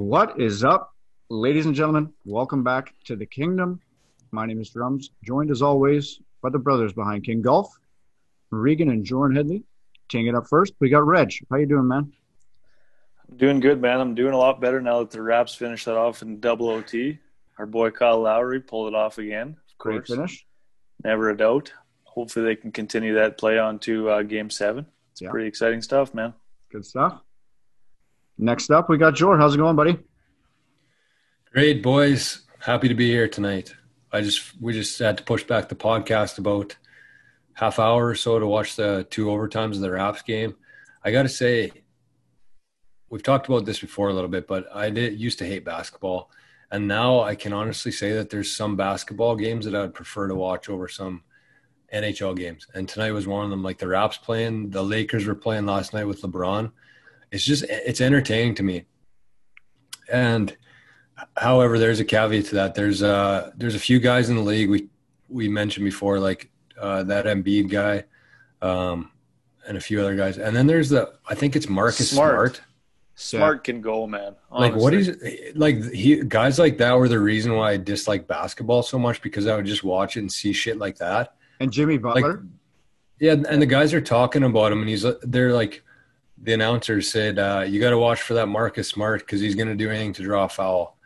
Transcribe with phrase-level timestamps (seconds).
[0.00, 0.94] What is up,
[1.28, 2.12] ladies and gentlemen?
[2.24, 3.80] Welcome back to the kingdom.
[4.30, 7.68] My name is Drums, joined as always by the brothers behind King Golf,
[8.52, 9.64] Regan and Jordan Headley.
[10.08, 11.32] Taking it up first, we got Reg.
[11.50, 12.12] How you doing, man?
[13.28, 14.00] I'm doing good, man.
[14.00, 17.18] I'm doing a lot better now that the Raps finished that off in double OT.
[17.58, 19.48] Our boy Kyle Lowry pulled it off again.
[19.72, 20.46] Of Great course, finish.
[21.02, 21.72] never a doubt.
[22.04, 24.86] Hopefully, they can continue that play on to uh, Game Seven.
[25.10, 25.30] It's Yeah.
[25.32, 26.34] pretty exciting stuff, man.
[26.70, 27.20] Good stuff.
[28.38, 29.40] Next up, we got Jordan.
[29.40, 29.98] How's it going, buddy?
[31.52, 33.74] Great boys, happy to be here tonight.
[34.12, 36.76] I just we just had to push back the podcast about
[37.54, 40.54] half hour or so to watch the two overtimes of the Raps game.
[41.02, 41.72] I got to say,
[43.10, 46.30] we've talked about this before a little bit, but I did used to hate basketball,
[46.70, 50.28] and now I can honestly say that there's some basketball games that I would prefer
[50.28, 51.24] to watch over some
[51.92, 52.68] NHL games.
[52.72, 53.64] And tonight was one of them.
[53.64, 56.70] Like the Raps playing, the Lakers were playing last night with LeBron.
[57.30, 58.84] It's just it's entertaining to me,
[60.10, 60.56] and
[61.36, 62.74] however, there's a caveat to that.
[62.74, 64.88] There's uh there's a few guys in the league we
[65.28, 68.04] we mentioned before, like uh, that Embiid guy,
[68.62, 69.10] um,
[69.66, 70.38] and a few other guys.
[70.38, 72.56] And then there's the I think it's Marcus Smart.
[72.56, 72.60] Smart.
[73.20, 74.36] Smart can go, man.
[74.48, 75.28] Like what honestly.
[75.28, 79.20] is like he guys like that were the reason why I dislike basketball so much
[79.22, 81.34] because I would just watch it and see shit like that.
[81.58, 82.44] And Jimmy Butler.
[83.18, 85.82] Yeah, and the guys are talking about him, and he's they're like
[86.42, 89.68] the announcer said, uh, "You got to watch for that Marcus Smart because he's going
[89.68, 90.96] to do anything to draw a foul."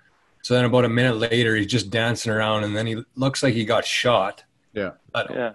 [0.43, 3.55] So then, about a minute later, he's just dancing around, and then he looks like
[3.55, 4.45] he got shot.
[4.73, 4.93] Yeah.
[5.13, 5.53] But Yeah,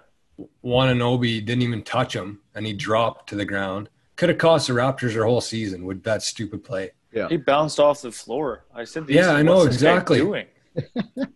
[0.64, 3.89] Anunoby didn't even touch him, and he dropped to the ground.
[4.16, 6.92] Could have cost the Raptors their whole season with that stupid play.
[7.11, 7.28] yeah.
[7.28, 8.66] he bounced off the floor.
[8.73, 10.20] I said, Yeah, I know, what's this exactly.
[10.20, 10.45] Doing?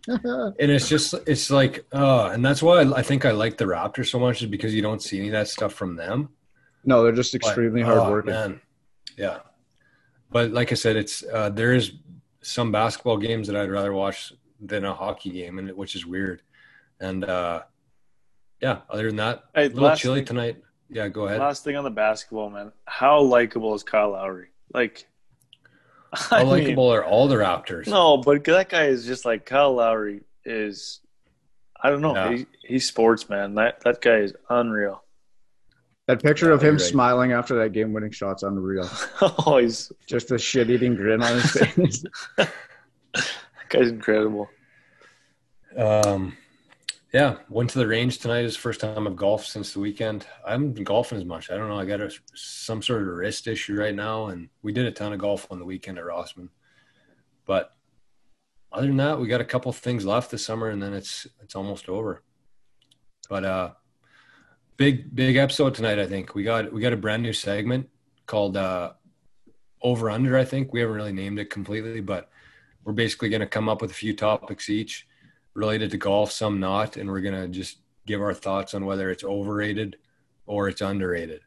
[0.06, 3.64] And it's just, it's like, uh, and that's why I, I think I like the
[3.64, 6.28] Raptors so much is because you don't see any of that stuff from them.
[6.84, 8.60] No, they're just But, extremely oh, man.
[9.16, 9.38] Yeah,
[10.30, 11.92] but like I said, it's uh, there is
[12.40, 16.42] some basketball games that I'd rather watch than a hockey game, and which is weird.
[17.00, 17.62] And uh,
[18.60, 20.62] yeah, other than that, Hey, a little chilly thing- tonight.
[20.88, 21.40] Yeah, go ahead.
[21.40, 22.70] Last thing on the basketball, man.
[22.86, 24.48] How likable is Kyle Lowry?
[24.74, 25.06] Like,
[26.12, 27.86] I How mean, likable are all the Raptors?
[27.86, 31.00] No, but that guy is just like Kyle Lowry is.
[31.84, 32.14] I don't know.
[32.14, 32.36] Yeah.
[32.36, 33.54] He, he's sports man.
[33.54, 35.02] That that guy is unreal.
[36.08, 36.80] That picture Yeah, of him right.
[36.80, 38.88] smiling after that game winning shot's unreal.
[39.20, 42.04] oh, he's Just a shit eating grin on his face.
[42.36, 42.50] that
[43.68, 44.48] guy's incredible.
[45.76, 46.36] Um,
[47.12, 48.44] yeah, went to the range tonight.
[48.44, 50.26] Is first time I've golfed since the weekend.
[50.46, 51.50] I haven't been golfing as much.
[51.50, 51.78] I don't know.
[51.78, 55.12] I got a, some sort of wrist issue right now, and we did a ton
[55.12, 56.48] of golf on the weekend at Rossman.
[57.46, 57.70] But
[58.72, 61.54] other than that, we got a couple things left this summer, and then it's it's
[61.54, 62.22] almost over.
[63.28, 63.70] But uh,
[64.76, 65.98] big big episode tonight.
[65.98, 67.88] I think we got we got a brand new segment
[68.26, 68.92] called uh,
[69.82, 70.36] Over Under.
[70.36, 72.30] I think we haven't really named it completely, but
[72.84, 75.06] we're basically going to come up with a few topics each
[75.54, 79.24] related to golf, some not, and we're gonna just give our thoughts on whether it's
[79.24, 79.96] overrated
[80.46, 81.42] or it's underrated.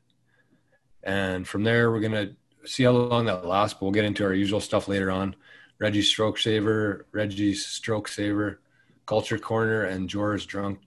[1.04, 2.32] And from there, we're gonna
[2.66, 3.74] see how long that lasts.
[3.74, 5.36] But we'll get into our usual stuff later on.
[5.80, 8.62] Reggie's stroke saver, Reggie's stroke saver,
[9.06, 10.80] culture corner, and Jor's drunk,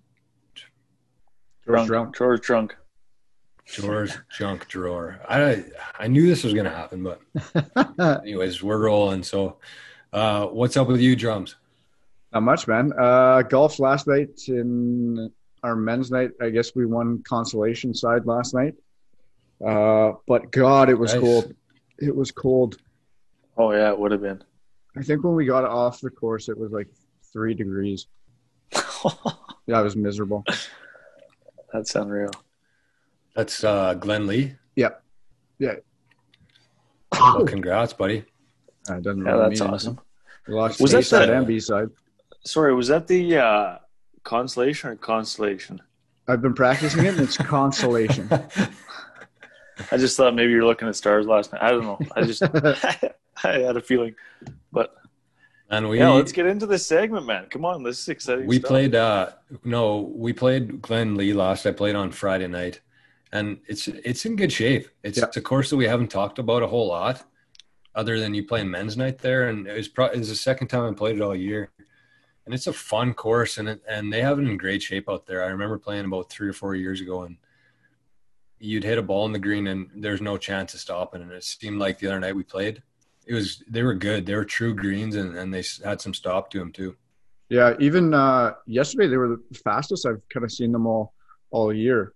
[1.69, 2.17] George Drunk, Drunk.
[2.17, 2.77] George drunk.
[3.67, 5.21] Jor's junk drawer.
[5.29, 5.62] I
[5.99, 7.21] I knew this was gonna happen, but
[8.23, 9.23] anyways, we're rolling.
[9.23, 9.59] So,
[10.15, 11.56] uh, what's up with you, drums?
[12.33, 12.93] Not much, man.
[12.99, 15.31] Uh, golf last night in
[15.62, 16.31] our men's night.
[16.41, 18.75] I guess we won consolation side last night.
[19.62, 21.21] Uh, but God, it was Nice.
[21.23, 21.55] cold.
[21.99, 22.79] It was cold.
[23.59, 24.43] Oh yeah, it would have been.
[24.97, 26.89] I think when we got off the course, it was like
[27.33, 28.06] three degrees.
[29.67, 30.45] Yeah, it was miserable.
[31.73, 32.31] That's unreal.
[33.34, 34.56] That's uh, Glenlea.
[34.77, 35.03] Yep.
[35.59, 35.75] Yeah.
[37.12, 38.25] Well, congrats, buddy.
[38.89, 40.01] Uh, it doesn't Yeah, really that's mean awesome.
[40.47, 41.89] We lost Was that side the- and B side.
[42.45, 43.79] Sorry, was that the uh,
[44.25, 45.83] consolation or constellation?
[46.27, 48.29] I've been practicing it, and it's consolation.
[49.93, 51.62] I just thought maybe you were looking at stars last night.
[51.62, 51.99] I don't know.
[52.15, 52.43] I just
[53.45, 54.15] I had a feeling.
[54.73, 54.95] But
[55.70, 57.47] And we yeah, let's get into this segment, man.
[57.50, 58.47] Come on, this is exciting.
[58.47, 58.69] we stuff.
[58.69, 59.31] played uh
[59.65, 61.67] no, we played Glenlea last.
[61.67, 62.81] I played on Friday night.
[63.32, 64.88] And it's it's in good shape.
[65.03, 65.25] It's, Yeah.
[65.26, 67.23] it's a course that we haven't talked about a whole lot
[67.94, 70.69] other than you playing men's night there and it was pro- it was the second
[70.69, 71.70] time I played it all year.
[72.47, 75.26] And it's a fun course and it, and they have it in great shape out
[75.26, 75.44] there.
[75.44, 77.37] I remember playing about 3 or 4 years ago and
[78.59, 81.44] you'd hit a ball in the green and there's no chance of stopping and it
[81.44, 82.82] seemed like the other night we played
[83.29, 84.27] it was they were good.
[84.27, 86.97] They were true greens and, and they had some stop to them too.
[87.51, 91.15] Yeah, even uh, yesterday they were the fastest I've kind of seen them all
[91.51, 92.13] all year,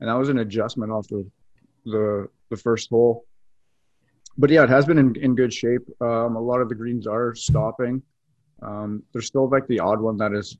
[0.00, 1.24] and that was an adjustment off the
[1.84, 3.24] the the first hole.
[4.36, 5.82] but yeah, it has been in, in good shape.
[6.00, 8.02] Um, a lot of the greens are stopping.
[8.62, 10.56] Um, there's still like the odd one that is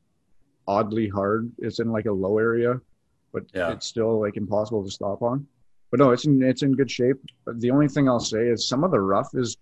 [0.67, 1.51] oddly hard.
[1.59, 2.81] It's in like a low area,
[3.33, 3.71] but Yeah.
[3.73, 5.47] it's still like impossible to stop on.
[5.91, 7.17] But no, it's in it's in good shape.
[7.47, 9.57] But the only thing I'll say is some of the rough is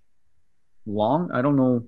[0.87, 1.31] long.
[1.33, 1.87] I don't know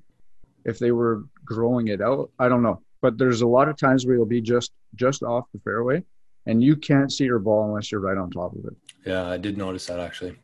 [0.65, 2.31] if they were growing it out.
[2.39, 2.83] I don't know.
[3.01, 6.03] But there's a lot of times where you'll be just just off the fairway,
[6.47, 8.77] and you can't see your ball unless you're right on top of it.
[9.07, 10.37] Yeah, I did notice that actually.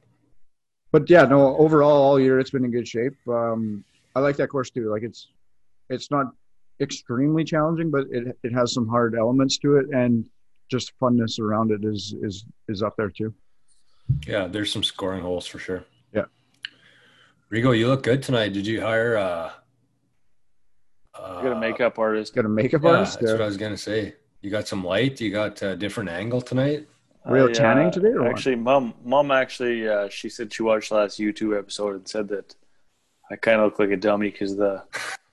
[0.93, 1.57] But yeah, no.
[1.57, 3.15] Overall, all year it's been in good shape.
[3.29, 3.85] Um,
[4.15, 4.91] I like that course too.
[4.91, 5.29] Like it's
[5.91, 6.27] it's not
[6.81, 10.29] extremely challenging, but it it has some hard elements to it, and
[10.71, 13.35] just funness around it is is is up there too.
[14.27, 15.85] Yeah, there's some scoring holes for sure.
[17.55, 17.61] Yeah.
[17.61, 18.53] Rigo, you look good tonight.
[18.53, 19.51] Did you hire uh
[21.15, 22.35] uh, got a makeup artist.
[22.35, 23.21] Got a makeup Yeah, artist.
[23.21, 24.15] that's uh, what I was gonna say.
[24.43, 25.21] You got some light.
[25.21, 26.89] You got a different angle tonight.
[27.25, 28.33] Real I, tanning today or what?
[28.33, 32.29] Actually, mom, mom actually, uh, she said she watched the last YouTube episode and said
[32.29, 32.55] that
[33.31, 34.83] I kind of look like a dummy because the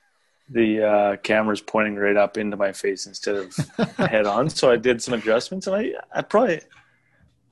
[0.50, 3.56] the uh, camera's pointing right up into my face instead of
[3.98, 4.50] head on.
[4.50, 6.62] So I did some adjustments, and I, I probably,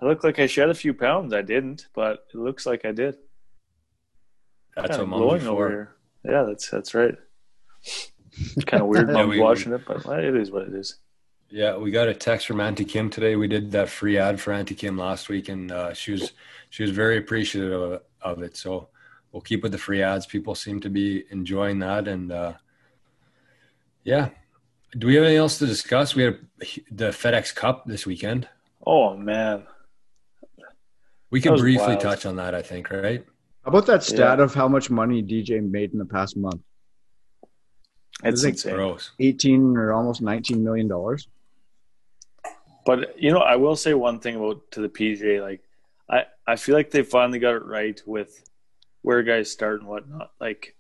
[0.01, 1.33] I look like I shed a few pounds.
[1.33, 3.17] I didn't, but it looks like I did.
[4.81, 5.95] That's kind what glowing over here.
[6.25, 7.15] Yeah, that's that's right.
[7.83, 10.95] It's kind of weird Yeah, we- watching it, but it is what it is.
[11.51, 13.35] Yeah, we got a text from Auntie Kim today.
[13.35, 16.31] We did that free ad for Auntie Kim last week, and uh, she was
[16.69, 18.55] she was very appreciative of, of it.
[18.55, 18.89] So
[19.31, 20.27] we'll keep with the free ads.
[20.27, 22.53] People seem to be enjoying that, and uh,
[24.03, 24.29] yeah.
[24.97, 26.13] Do we have anything else to discuss?
[26.15, 26.39] We had
[26.91, 28.47] the FedEx Cup this weekend.
[28.85, 29.63] Oh man,
[31.31, 31.99] We can briefly wild.
[31.99, 32.53] touch on that.
[32.55, 33.25] I think, right?
[33.69, 34.43] How about that stat Yeah.
[34.45, 36.59] of how much money DJ made in the past month?
[38.23, 38.73] it's insane.
[38.73, 39.11] Gross.
[39.19, 41.27] 18 or almost 19 million dollars.
[42.83, 45.39] But you know, I will say one thing about to the PJ.
[45.39, 45.61] Like,
[46.09, 48.43] I I feel like they finally got it right with
[49.03, 50.31] where guys start and whatnot.
[50.41, 50.75] Like,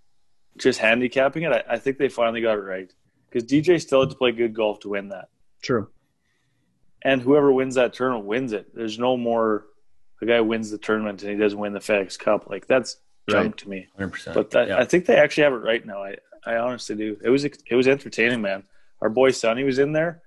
[0.57, 1.51] just handicapping it.
[1.51, 2.91] I, I think they finally got it right
[3.29, 5.29] because DJ still had to play good golf to win that,
[5.61, 5.89] True.
[7.03, 8.73] and whoever wins that tournament wins it.
[8.73, 9.67] There's no more
[10.19, 12.49] the guy wins the tournament and he doesn't win the FedEx Cup.
[12.49, 12.97] Like that's
[13.29, 13.57] junk Right.
[13.57, 13.87] to me.
[13.95, 14.35] Hundred percent.
[14.35, 14.77] But that, yeah.
[14.79, 16.03] I think they actually have it right now.
[16.03, 17.17] I, I honestly do.
[17.23, 18.63] It was it was entertaining, man.
[19.01, 20.21] Our boy Sonny was in there.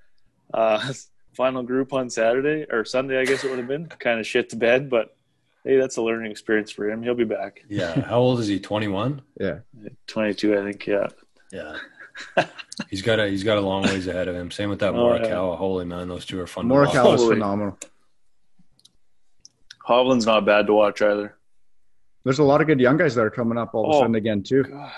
[0.54, 0.92] Uh,
[1.34, 3.86] final group on Saturday or Sunday, I guess it would have been.
[3.86, 5.16] Kind of shit to bed, but
[5.64, 7.02] hey, that's a learning experience for him.
[7.02, 7.62] He'll be back.
[7.68, 8.00] yeah.
[8.02, 8.60] How old is he?
[8.60, 9.22] Twenty one.
[9.40, 9.60] Yeah.
[10.06, 10.86] Twenty two, I think.
[10.86, 11.08] Yeah.
[11.50, 11.76] Yeah.
[12.90, 14.50] he's got a he's got a long ways ahead of him.
[14.50, 15.56] Same with that Oh, Morikawa.
[15.56, 16.68] Holy man, those two are fun.
[16.68, 17.20] to Morikawa watch.
[17.20, 17.78] is phenomenal.
[19.88, 21.37] Hovland's not bad to watch either.
[22.25, 24.00] There's a lot of good young guys that are coming up all of a Oh.
[24.02, 24.62] sudden again too.
[24.64, 24.93] God,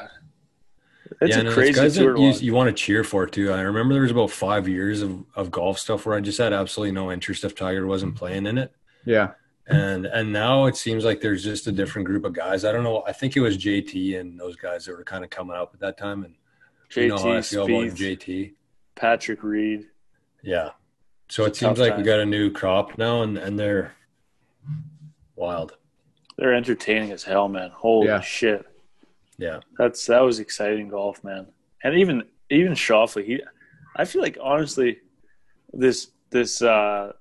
[1.20, 3.50] it's yeah, a no, crazy guys tour to you, you want to cheer for too.
[3.52, 6.52] I remember there was about five years of, of golf stuff where I just had
[6.52, 8.72] absolutely no interest if Tiger wasn't playing in it.
[9.04, 9.32] Yeah.
[9.66, 12.66] And and now it seems like there's just a different group of guys.
[12.66, 13.02] I don't know.
[13.06, 15.80] I think it was JT and those guys that were kind of coming up at
[15.80, 16.24] that time.
[16.24, 16.34] And
[16.94, 18.52] you know how I JT, feel about JT.
[18.94, 19.86] Patrick Reed.
[20.42, 20.70] Yeah.
[21.30, 23.58] So it It's a seems tough like we got a new crop now, and and
[23.58, 23.94] they're
[25.36, 25.76] wild.
[26.36, 27.70] They're entertaining as hell, man.
[27.70, 28.20] Holy Yeah.
[28.20, 28.66] shit.
[29.38, 29.60] Yeah.
[29.78, 31.46] That's that was exciting golf, man.
[31.82, 33.40] And even even Schauffele, he
[33.96, 34.98] I feel like honestly
[35.72, 37.12] this this uh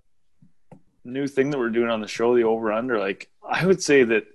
[1.05, 4.03] new thing that we're doing on the show, the over under, like I would say
[4.03, 4.25] that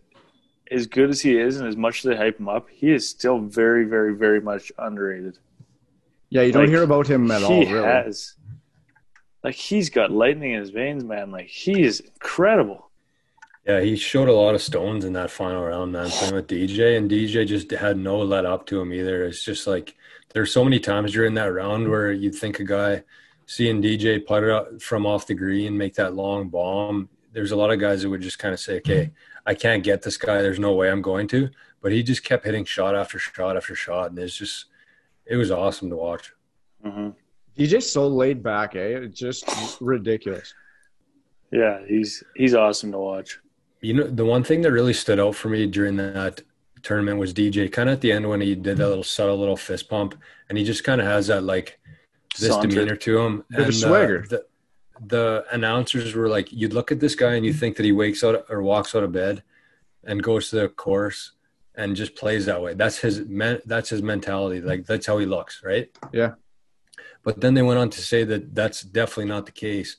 [0.71, 3.09] as good as he is and as much as they hype him up, he is
[3.09, 5.39] still very, very, very much underrated.
[6.29, 7.87] Yeah, you don't Like, hear about him at he all, really.
[7.87, 8.35] has
[9.43, 11.31] like he's got lightning in his veins, man.
[11.31, 12.88] Like he is incredible.
[13.69, 16.97] Yeah, he showed a lot of stones in that final round, man, playing with DJ,
[16.97, 19.25] and DJ just had no let up to him either.
[19.25, 19.95] It's just like
[20.33, 23.05] there's so many times during that round where you'd think a guy
[23.45, 27.11] seeing DJ putt it up from off the green, make that long bomb.
[27.35, 29.13] There's a lot of guys that would just kind of say, "Okay,
[29.45, 30.41] I can't get this guy.
[30.41, 31.51] There's no way I'm going to."
[31.83, 34.65] But he just kept hitting shot after shot after shot, and it's just
[35.27, 36.33] it was awesome to watch.
[36.83, 37.11] hmm
[37.55, 39.01] DJ's so laid back, eh?
[39.03, 39.45] It's just
[39.83, 40.55] ridiculous.
[41.53, 43.41] Yeah, he's he's awesome to watch.
[43.81, 46.43] You know, the one thing that really stood out for me during that
[46.83, 47.71] tournament was DJ.
[47.71, 50.15] Kind of at the end when he did that little subtle little fist pump,
[50.49, 51.79] and he just kind of has that like
[52.39, 53.45] this demeanor to him.
[53.51, 54.25] Bit of and uh, swagger.
[54.29, 54.45] The,
[55.01, 58.25] the announcers were like, you'd look at this guy and you think that he wakes
[58.25, 59.43] out or walks out of bed
[60.05, 61.33] and goes to the course
[61.75, 62.75] and just plays that way.
[62.75, 64.61] That's his men, that's his mentality.
[64.61, 65.89] Like that's how he looks, right?
[66.13, 66.33] Yeah.
[67.23, 69.97] But then they went on to say that that's definitely not the case.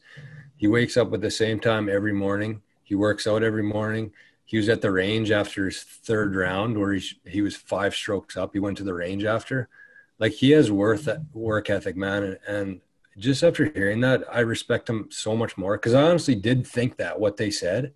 [0.57, 2.62] He wakes up at the same time every morning.
[2.89, 4.12] He works out every morning.
[4.46, 8.36] He was at the range after his third round, where he he was five strokes
[8.36, 8.50] up.
[8.53, 9.69] He went to the range after.
[10.17, 12.81] Like he has worth work ethic, man, and, and
[13.19, 16.98] just after hearing that, I respect him so much more because I honestly did think
[16.98, 17.93] that what they said,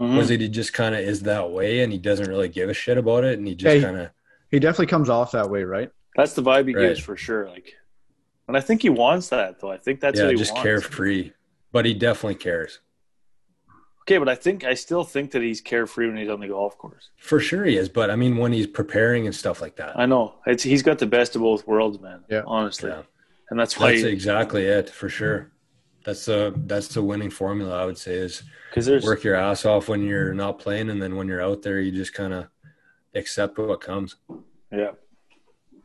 [0.00, 0.16] Mhm.
[0.16, 2.74] Was it he just kind of is that way and he doesn't really give a
[2.74, 3.82] shit about it and he just Hey.
[3.82, 4.10] kind of
[4.50, 5.90] He definitely comes off that way, right?
[6.16, 6.88] That's the vibe he Right.
[6.88, 7.48] gives for sure.
[7.48, 7.74] Like,
[8.48, 9.70] and I think he wants that though.
[9.70, 10.64] I think that's yeah what he just wants.
[10.64, 11.32] carefree,
[11.70, 12.80] but he definitely cares
[14.02, 16.76] Okay, but I think I still think that he's carefree when he's on the golf
[16.76, 17.10] course.
[17.16, 17.88] for sure he is.
[17.88, 20.98] But I mean when he's preparing and stuff like that, I know it's he's got
[20.98, 22.24] the best of both worlds, man.
[22.28, 22.42] Yeah.
[22.46, 23.02] honestly, yeah,
[23.50, 25.52] and that's why that's exactly it for sure.
[26.04, 29.64] That's the that's the winning formula I would say is because there's work your ass
[29.64, 32.48] off when you're not playing and then when you're out there you just kind of
[33.14, 34.16] accept what comes.
[34.72, 34.92] yeah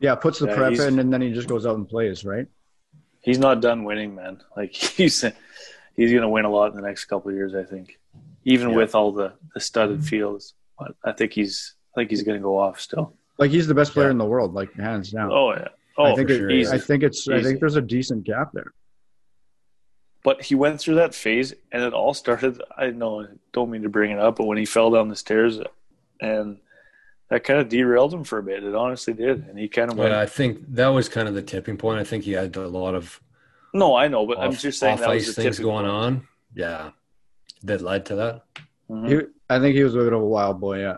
[0.00, 2.46] Yeah, puts the Yeah, prep in and then he just goes out and plays, right?
[3.20, 4.40] he's not done winning, man.
[4.56, 5.24] Like he's
[5.94, 7.98] he's gonna win a lot in the next couple of years, I think.
[8.44, 8.76] Even Yeah.
[8.76, 10.06] with all the the studded mm-hmm.
[10.06, 13.14] fields, but I think he's I think he's gonna go off still.
[13.38, 14.12] Like he's the best player Yeah.
[14.12, 15.30] in the world, like hands down.
[15.32, 15.68] Oh yeah.
[15.96, 16.72] Oh, I think for it, sure, easy.
[16.72, 18.72] I think it's I think there's a decent gap there.
[20.24, 22.60] But he went through that phase, and it all started.
[22.76, 25.16] I know, I don't mean to bring it up, but when he fell down the
[25.16, 25.60] stairs,
[26.20, 26.58] and
[27.30, 28.64] that kind of derailed him for a bit.
[28.64, 30.10] It honestly did, and he kind of went.
[30.10, 32.00] But I think that was kind of the tipping point.
[32.00, 33.20] I think he had a lot of
[33.74, 35.84] no, I know, but I'm just saying off that was ice the things tipping going
[35.84, 35.96] point.
[35.96, 36.28] on.
[36.54, 36.90] Yeah,
[37.64, 38.42] that led to that.
[38.90, 39.08] Mhm.
[39.08, 40.80] He, I think he was a bit of a wild boy.
[40.80, 40.96] Yeah,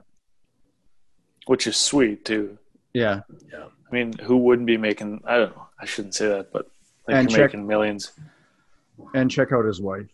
[1.46, 2.58] which is sweet too.
[2.94, 3.20] yeah.
[3.52, 3.64] Yeah.
[3.90, 5.20] I mean, who wouldn't be making?
[5.26, 5.66] I don't know.
[5.80, 6.70] I shouldn't say that, but
[7.08, 8.12] like And you're check- making millions.
[9.14, 10.06] And check out his wife.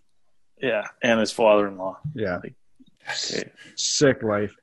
[0.63, 1.99] Yeah, and his father-in-law.
[2.15, 2.55] Yeah, Okay.
[3.75, 4.55] sick life.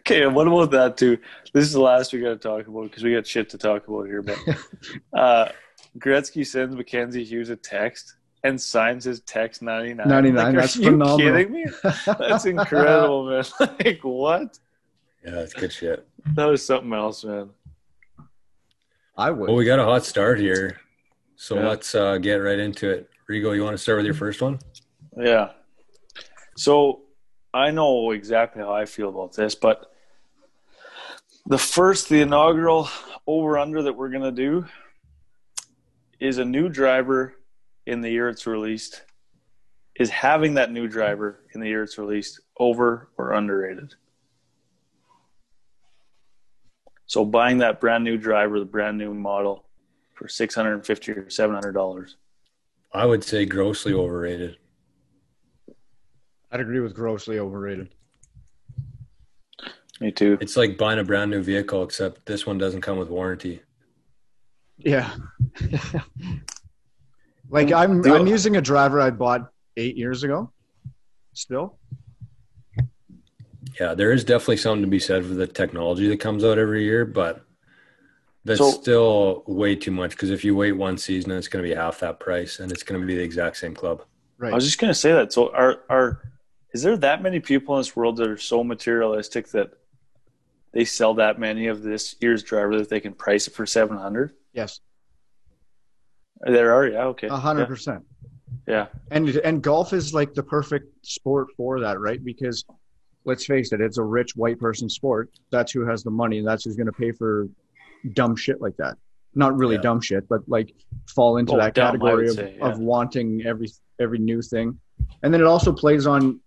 [0.00, 1.16] Okay, and what about that too?
[1.54, 3.88] This is the last we got to talk about because we got shit to talk
[3.88, 4.20] about here.
[4.20, 4.38] But
[5.14, 5.48] uh,
[5.98, 10.08] Gretzky sends Mackenzie Hughes a text and signs his text ninety nine.
[10.08, 11.18] 99, Like, that's are you phenomenal.
[11.18, 11.64] kidding me?
[12.06, 13.44] That's incredible, man.
[13.84, 14.58] Like what?
[15.24, 16.06] Yeah, that's good shit.
[16.34, 17.50] That was something else, man.
[19.16, 19.48] I would.
[19.48, 20.78] Well, we got a hot start here,
[21.36, 21.68] so Yeah.
[21.68, 23.10] let's uh, get right into it.
[23.28, 24.58] Rigo, you want to start with your first one?
[25.16, 25.50] Yeah.
[26.56, 27.02] So
[27.52, 29.92] I know exactly how I feel about this, but
[31.46, 32.88] the first, the inaugural
[33.26, 34.64] over under that we're going to do
[36.20, 37.34] is a new driver
[37.88, 39.02] in the year it's released.
[39.98, 43.94] Is having that new driver in the year it's released over or underrated?
[47.06, 49.64] So buying that brand new driver, the brand new model
[50.14, 52.14] for 650 or $700.
[52.92, 54.58] I would say grossly overrated.
[56.52, 57.88] I'd agree with grossly overrated.
[60.00, 60.38] Me too.
[60.40, 63.62] It's like buying a brand new vehicle, except this one doesn't come with warranty.
[64.76, 65.12] Yeah.
[67.50, 70.52] like I'm I'm using a driver I bought eight years ago.
[71.32, 71.78] Still.
[73.78, 76.82] Yeah, there is definitely something to be said for the technology that comes out every
[76.84, 77.44] year, but
[78.44, 81.68] that's So- still way too much because if you wait one season, it's going to
[81.68, 84.02] be half that price and it's going to be the exact same club.
[84.36, 84.52] Right.
[84.52, 85.32] I was just going to say that.
[85.32, 86.22] So, are are
[86.74, 89.72] is there that many people in this world that are so materialistic that
[90.72, 93.96] they sell that many of this year's driver that they can price it for seven
[93.96, 94.32] hundred?
[94.52, 94.80] yes.
[96.46, 98.04] There are, yeah, okay, A hundred percent.
[98.66, 102.22] yeah, And and golf is like the perfect sport for that, right?
[102.24, 102.64] Because
[103.24, 105.30] let's face it, it's a rich white person sport.
[105.50, 107.48] That's who has the money and that's who's gonna pay for
[108.12, 108.96] dumb shit like that.
[109.34, 109.82] Not really Yeah.
[109.82, 110.72] dumb shit, but like
[111.08, 112.68] fall into Oh, that dumb, category of, say, yeah.
[112.68, 113.68] of wanting every
[113.98, 114.78] every new thing.
[115.22, 116.40] And then it also plays on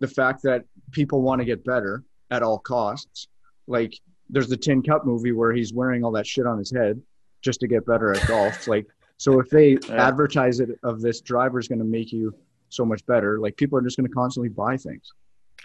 [0.00, 3.28] the fact that people want to get better at all costs.
[3.66, 3.92] Like
[4.30, 7.00] there's the Tin Cup movie where he's wearing all that shit on his head
[7.42, 8.66] just to get better at golf.
[8.66, 8.86] Like
[9.18, 10.06] so if they Yeah.
[10.08, 12.34] advertise it of this driver is going to make you
[12.68, 15.12] so much better, like people are just going to constantly buy things.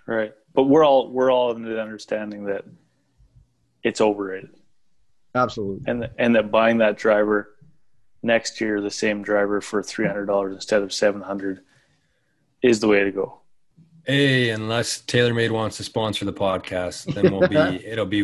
[0.08, 0.34] right.
[0.53, 2.65] But we're all we're all in the understanding that
[3.84, 4.50] it's overrated,
[5.36, 5.84] Absolutely.
[5.88, 7.55] and and that buying that driver
[8.22, 11.62] next year, the same driver for three hundred dollars instead of seven hundred,
[12.62, 13.39] is the way to go.
[14.05, 17.55] Hey, unless TaylorMade wants to sponsor the podcast, then we'll be
[17.86, 18.24] it'll be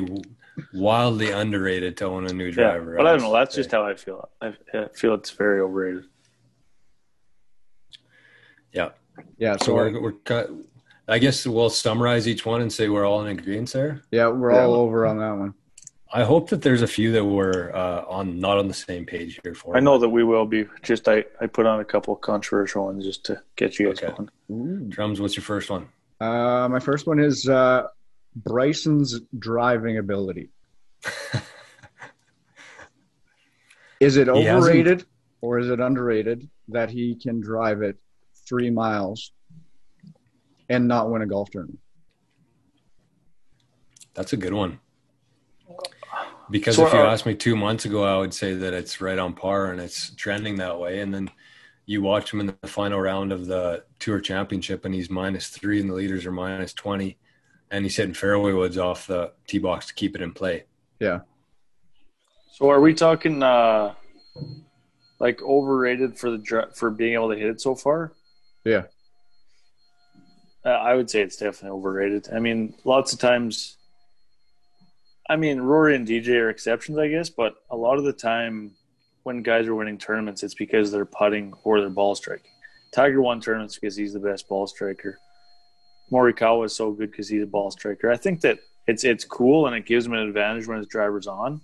[0.73, 2.91] wildly underrated to own a new driver.
[2.91, 3.33] Yeah, but I don't know.
[3.33, 4.29] That's just how I feel.
[4.41, 6.05] I, I feel it's very overrated.
[8.73, 8.89] yeah.
[9.37, 9.53] Yeah.
[9.57, 10.49] So So we're, we're cut.
[11.07, 14.01] I guess we'll summarize each one and say we're all in agreement there.
[14.11, 14.65] yeah, we're Yeah.
[14.65, 15.53] all over on that one.
[16.13, 19.39] I hope that there's a few that were uh, on not on the same page
[19.43, 19.75] here for.
[19.75, 20.65] I know that we will be.
[20.81, 24.01] Just I, I put on a couple of controversial ones just to get you guys
[24.03, 24.13] Okay.
[24.49, 24.89] going.
[24.89, 25.19] drums.
[25.19, 25.87] What's your first one?
[26.21, 27.87] Uh, my first one is uh,
[28.44, 30.50] Bryson's driving ability.
[34.00, 35.06] Is it overrated
[35.41, 37.98] or is it underrated that he can drive it
[38.48, 39.32] three miles
[40.70, 41.79] and not win a golf tournament?
[44.13, 44.79] That's a good one.
[46.51, 49.01] Because So if you are- asked me two months ago, I would say that it's
[49.01, 51.00] right on par and it's trending that way.
[51.00, 51.32] And then
[51.88, 55.79] you watch him in the final round of the Tour Championship, and he's minus three,
[55.79, 57.17] and the leaders are minus twenty,
[57.71, 60.63] and he's hitting fairway woods off the tee box to keep it in play.
[61.00, 61.21] Yeah.
[62.53, 63.93] So are we talking uh,
[65.19, 68.13] like overrated for the for being able to hit it so far?
[68.63, 68.83] Yeah.
[70.65, 72.29] Uh, I would say it's definitely overrated.
[72.33, 73.77] I mean, lots of times.
[75.29, 78.71] I mean, Rory and DJ are exceptions, I guess, but a lot of the time
[79.24, 82.51] when guys are winning tournaments, it's because they're putting or they're ball striking.
[82.93, 85.19] Tiger won tournaments because he's the best ball striker.
[86.11, 88.11] Morikawa is so good because he's a ball striker.
[88.11, 91.27] I think that it's it's cool and it gives him an advantage when his driver's
[91.27, 91.61] on,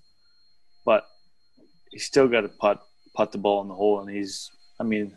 [0.85, 1.07] but
[1.91, 2.83] he's still got to putt
[3.15, 4.51] putt the ball in the hole, and he's.
[4.79, 5.15] I mean,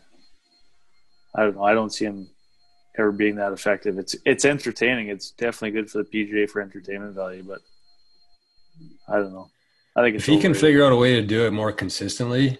[1.34, 1.64] I don't know.
[1.64, 2.28] I don't see him
[2.98, 3.98] ever being that effective.
[3.98, 5.08] It's it's entertaining.
[5.08, 7.60] It's definitely good for the PGA for entertainment value, but
[9.08, 9.50] I don't know.
[9.96, 12.58] I think if he can figure out a way to do it more consistently,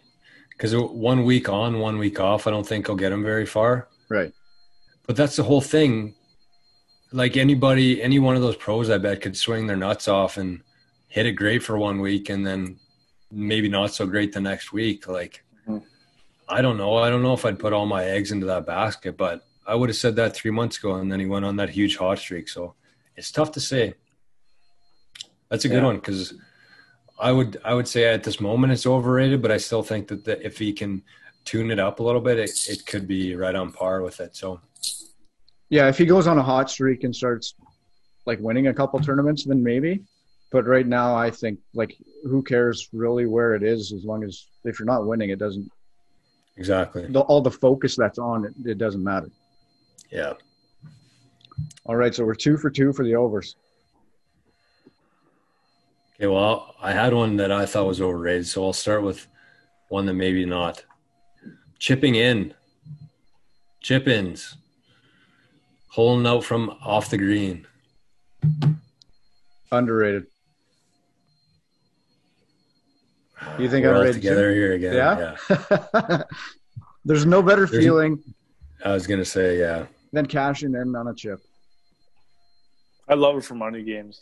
[0.50, 3.88] because one week on, one week off, I don't think he'll get him very far.
[4.08, 4.32] Right.
[5.06, 6.14] But that's the whole thing.
[7.16, 10.60] Like anybody, any one of those pros, I bet could swing their nuts off and
[11.08, 12.78] hit it great for one week, and then
[13.30, 15.08] maybe not so great the next week.
[15.08, 15.84] Like, mm-hmm.
[16.46, 16.96] I don't know.
[16.98, 19.88] I don't know if I'd put all my eggs into that basket, but I would
[19.88, 22.48] have said that three months ago, and then he went on that huge hot streak.
[22.48, 22.74] So
[23.16, 23.94] it's tough to say.
[25.48, 25.84] That's a good yeah.
[25.84, 26.34] one because
[27.18, 30.24] I would I would say at this moment it's overrated, but I still think that
[30.24, 31.02] the, if he can
[31.44, 34.36] tune it up a little bit, it, it could be right on par with it.
[34.36, 34.60] So,
[35.68, 37.54] yeah, if he goes on a hot streak and starts
[38.24, 40.02] like winning a couple tournaments, then maybe.
[40.50, 44.46] But right now, I think like who cares really where it is as long as
[44.64, 45.70] if you're not winning, it doesn't.
[46.56, 47.06] Exactly.
[47.06, 49.30] The, all the focus that's on it, it doesn't matter.
[50.10, 50.34] Yeah.
[51.84, 53.56] All right, so we're two for two for the overs.
[56.14, 59.26] Okay, well, I had one that I thought was overrated, so I'll start with
[59.88, 60.84] one that maybe not.
[61.78, 62.54] Chipping in,
[63.80, 64.56] chip ins,
[65.96, 67.66] holding out from off the green.
[69.72, 70.26] Underrated.
[73.58, 74.14] You think We're underrated?
[74.16, 74.60] together too?
[74.60, 74.94] here again.
[74.94, 75.36] Yeah.
[75.48, 76.22] yeah.
[77.06, 78.22] There's no better There's, feeling.
[78.84, 79.86] I was gonna say, yeah.
[80.12, 81.40] Than cashing in on a chip.
[83.08, 84.20] I love it for money games.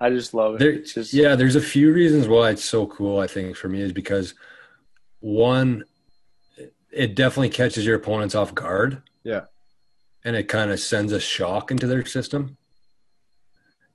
[0.00, 0.58] I just love it.
[0.58, 3.20] There, just, yeah, there's a few reasons why it's so cool.
[3.20, 4.34] I think for me is because
[5.20, 5.84] one,
[6.90, 9.02] it definitely catches your opponents off guard.
[9.22, 9.42] Yeah,
[10.24, 12.56] and it kind of sends a shock into their system.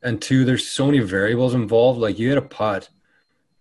[0.02, 2.00] And two, there's so many variables involved.
[2.00, 2.90] Like you hit a putt,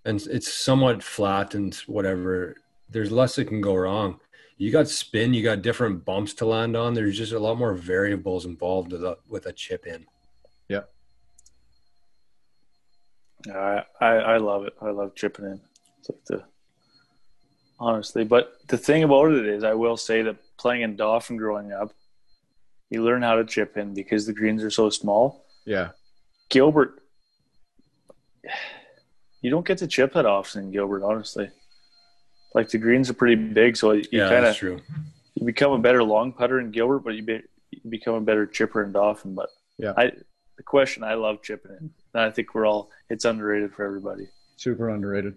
[0.05, 2.57] and it's somewhat flat and whatever.
[2.91, 4.21] There's less that can go wrong.
[4.59, 6.95] You got spin, you got different bumps to land on.
[6.95, 10.07] There's just a lot more variables involved with a, with a chip in.
[10.69, 10.83] Yeah.
[13.53, 14.75] I, I, I love it.
[14.81, 15.61] I love chipping in.
[15.99, 16.45] It's like the
[17.83, 21.73] honestly, but the thing about it is, I will say that playing in Dauphin growing
[21.73, 21.93] up,
[22.93, 25.47] you learn how to chip in because the greens are so small.
[25.65, 25.91] Yeah.
[26.51, 27.03] Gilbert,
[29.41, 31.51] you don't get to chip that often in Gilbert, honestly.
[32.55, 34.79] Like the greens are pretty big, so you yeah, kind of true.
[35.35, 38.45] You become a better long putter in Gilbert, but you, be, you become a better
[38.45, 39.35] chipper in Dauphin.
[39.35, 40.13] But yeah, I
[40.59, 41.91] the question I love chipping in.
[42.15, 44.29] I think we're all it's underrated for everybody.
[44.57, 45.37] Super underrated.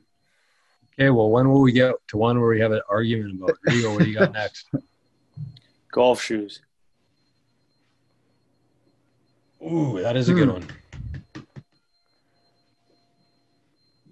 [1.00, 3.94] Okay, well, when will we get to one where we have an argument about Rigo?
[3.94, 4.68] What do you got next?
[5.94, 6.60] Golf shoes.
[9.62, 10.54] Ooh, that is a good hmm.
[10.54, 10.68] one.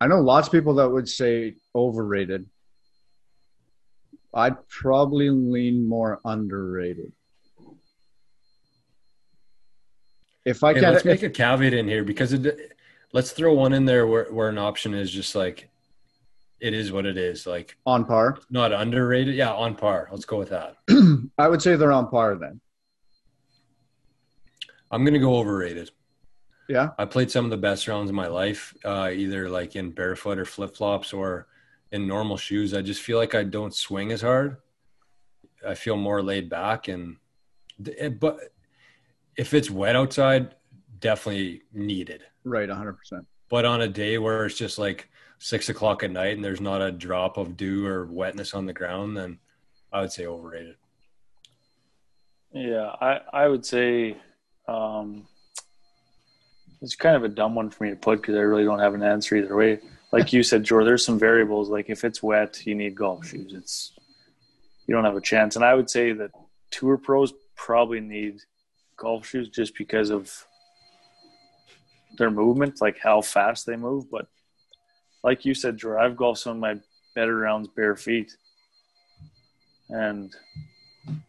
[0.01, 2.47] I know lots of people that would say overrated.
[4.33, 7.13] I'd probably lean more underrated.
[10.45, 12.77] if I can, let's make a caveat in here because it,
[13.13, 15.69] let's throw one in there where, where an option is just like
[16.59, 19.35] it is what it is, like on par, not underrated.
[19.35, 20.09] Yeah, on par.
[20.11, 20.77] Let's go with that.
[21.37, 22.59] I would say they're on par then.
[24.93, 25.91] I'm gonna go overrated.
[26.69, 29.91] Yeah, I played some of the best rounds of my life, uh, either like in
[29.91, 31.47] barefoot or flip flops or
[31.91, 32.73] in normal shoes.
[32.73, 34.57] I just feel like I don't swing as hard.
[35.65, 37.17] I feel more laid back and,
[38.19, 38.39] but
[39.37, 40.55] if it's wet outside,
[40.99, 42.23] definitely needed.
[42.43, 42.95] Right, 100%.
[43.49, 46.81] But on a day where it's just like six o'clock at night and there's not
[46.81, 49.39] a drop of dew or wetness on the ground, then
[49.91, 50.75] I would say overrated.
[52.51, 54.17] Yeah, I, I would say
[54.67, 55.27] um,
[56.81, 58.93] it's kind of a dumb one for me to put because I really don't have
[58.93, 59.79] an answer either way.
[60.11, 61.69] Like you said, Joe, there's some variables.
[61.69, 63.53] Like if it's wet, you need golf shoes.
[63.55, 63.93] It's
[64.85, 65.55] you don't have a chance.
[65.55, 66.31] And I would say that
[66.71, 68.39] tour pros probably need
[68.97, 70.31] golf shoes just because of
[72.17, 74.09] their movement, like how fast they move.
[74.11, 74.27] But
[75.23, 76.79] like you said, Drew, I've golfed some of my
[77.15, 78.35] better rounds bare feet.
[79.89, 80.35] and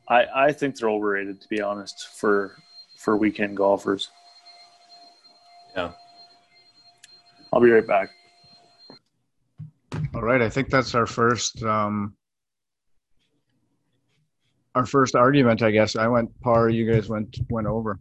[0.09, 2.57] I I think they're overrated to be honest for
[3.05, 4.09] for weekend golfers.
[5.77, 5.93] Yeah.
[7.53, 8.09] I'll be right back.
[10.15, 12.15] All right, I think that's our first um
[14.75, 15.95] our first argument, I guess.
[15.95, 18.01] I went par, you guys went went over.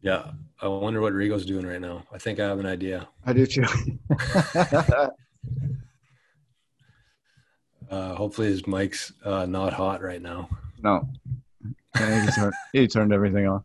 [0.00, 0.30] Yeah.
[0.62, 2.04] I wonder what Rigo's doing right now.
[2.10, 3.08] I think I have an idea.
[3.26, 3.64] I do too.
[7.88, 10.48] Uh, hopefully his mic's uh, not hot right now.
[10.82, 11.08] no.
[11.98, 13.64] He, turned, he turned everything off.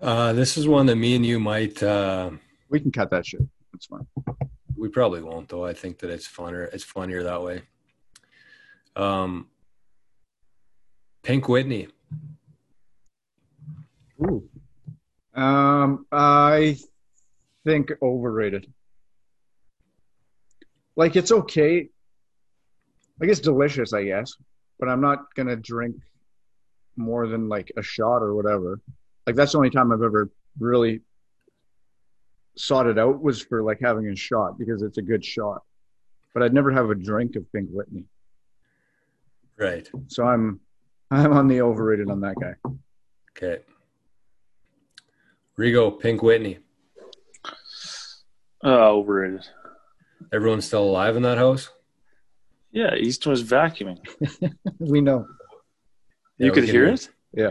[0.00, 1.82] Uh, this is one that me and you might.
[1.82, 2.30] Uh,
[2.68, 3.40] We can cut that shit.
[3.72, 4.06] That's fine.
[4.76, 5.64] we probably won't though.
[5.64, 6.72] I think that it's funner.
[6.72, 7.62] It's funnier that way.
[8.94, 9.48] Um,
[11.22, 11.88] Pink Whitney.
[14.22, 14.48] Ooh.
[15.34, 16.76] Um, I
[17.64, 18.72] think overrated.
[20.96, 21.88] Like it's okay.
[23.20, 24.34] Like it's delicious, I guess,
[24.78, 25.96] but I'm not gonna drink
[26.96, 28.80] more than like a shot or whatever.
[29.26, 31.00] Like that's the only time I've ever really
[32.56, 35.62] sought it out was for like having a shot because it's a good shot.
[36.34, 38.04] But I'd never have a drink of Pink Whitney.
[39.56, 39.88] Right.
[40.08, 40.60] So I'm
[41.10, 42.54] I'm on the overrated on that guy.
[43.36, 43.62] Okay.
[45.58, 46.58] Rigo, Pink Whitney.
[48.64, 49.46] Uh, overrated.
[50.32, 51.70] Everyone's still alive in that house.
[52.70, 53.98] Yeah, Easton was vacuuming.
[54.78, 55.26] We know.
[56.36, 56.94] You Yeah, we could hear hear.
[56.94, 57.08] it.
[57.32, 57.50] Yeah.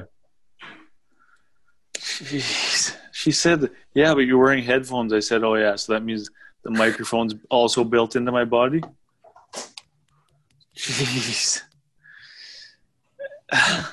[1.97, 2.95] Jeez.
[3.12, 6.30] She said, "Yeah, but you're wearing headphones." I said, "Oh yeah, so that means
[6.63, 8.82] the microphone's also built into my body."
[10.75, 11.62] Jeez.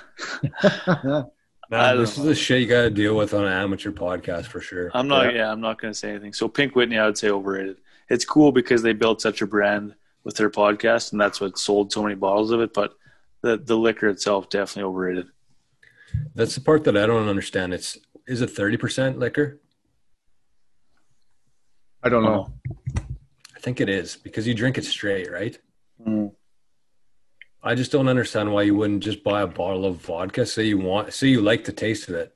[1.70, 2.24] Man, don't this is know.
[2.26, 4.90] the shit you got to deal with on an amateur podcast for sure.
[4.94, 5.32] I'm not.
[5.32, 5.40] Yeah.
[5.40, 6.32] Yeah, I'm not going to say anything.
[6.34, 7.78] So Pink Whitney, I would say overrated.
[8.10, 11.92] It's cool because they built such a brand with their podcast, and that's what sold
[11.92, 12.72] so many bottles of it.
[12.72, 12.94] But
[13.42, 15.26] the the liquor itself definitely overrated.
[16.34, 17.74] That's the part that I don't understand.
[17.74, 19.60] It's is it thirty percent liquor?
[22.02, 22.52] I don't know.
[23.56, 25.58] I think it is because you drink it straight, right?
[26.06, 26.32] Mm.
[27.62, 30.44] I just don't understand why you wouldn't just buy a bottle of vodka.
[30.44, 32.34] Say you want, say you like the taste of it,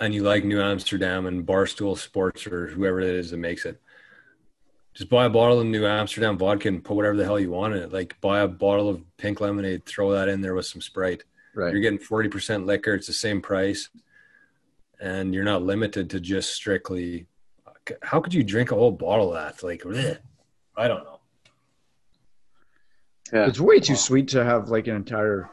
[0.00, 3.80] and you like New Amsterdam and Barstool Sports or whoever it is that makes it.
[4.96, 7.74] Just buy a bottle of New Amsterdam vodka and put whatever the hell you want
[7.74, 7.92] in it.
[7.92, 11.22] Like buy a bottle of pink lemonade, throw that in there with some Sprite.
[11.54, 11.70] Right.
[11.70, 12.94] You're getting forty percent liquor.
[12.94, 13.90] It's the same price,
[14.98, 17.26] and you're not limited to just strictly.
[18.02, 19.62] How could you drink a whole bottle of that?
[19.62, 20.18] Like, bleh.
[20.76, 21.20] I don't know.
[23.32, 25.50] Yeah, It's way too sweet to have like an entire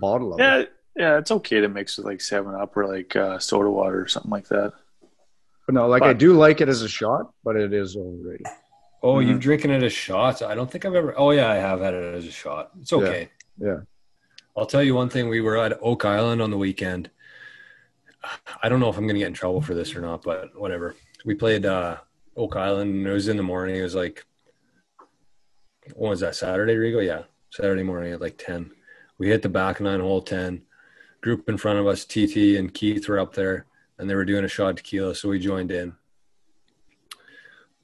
[0.00, 0.42] bottle of it.
[0.42, 0.64] yeah,
[0.96, 1.18] yeah.
[1.18, 4.30] It's okay to mix with like Seven Up or like uh, soda water or something
[4.30, 4.72] like that.
[5.68, 8.46] But no, like I do like it as a shot, but it is overrated.
[9.02, 9.26] Oh, Mhm.
[9.26, 10.40] you've drinking it as shots?
[10.40, 11.12] I don't think I've ever.
[11.18, 12.70] Oh yeah, I have had it as a shot.
[12.80, 13.28] It's okay.
[13.58, 13.80] Yeah.
[14.56, 15.28] I'll tell you one thing.
[15.28, 17.10] We were at Oak Island on the weekend.
[18.62, 20.58] I don't know if I'm going to get in trouble for this or not, but
[20.58, 20.94] whatever.
[21.26, 21.98] We played uh,
[22.34, 23.76] Oak Island, and it was in the morning.
[23.76, 24.24] It was like,
[25.94, 26.34] what was that?
[26.34, 27.04] Saturday, Rigo?
[27.04, 28.70] Yeah, Saturday morning at like ten.
[29.18, 30.62] We hit the back nine hole ten.
[31.20, 33.66] Group in front of us, TT and Keith were up there,
[33.98, 35.94] and they were doing a shot tequila, so we joined in.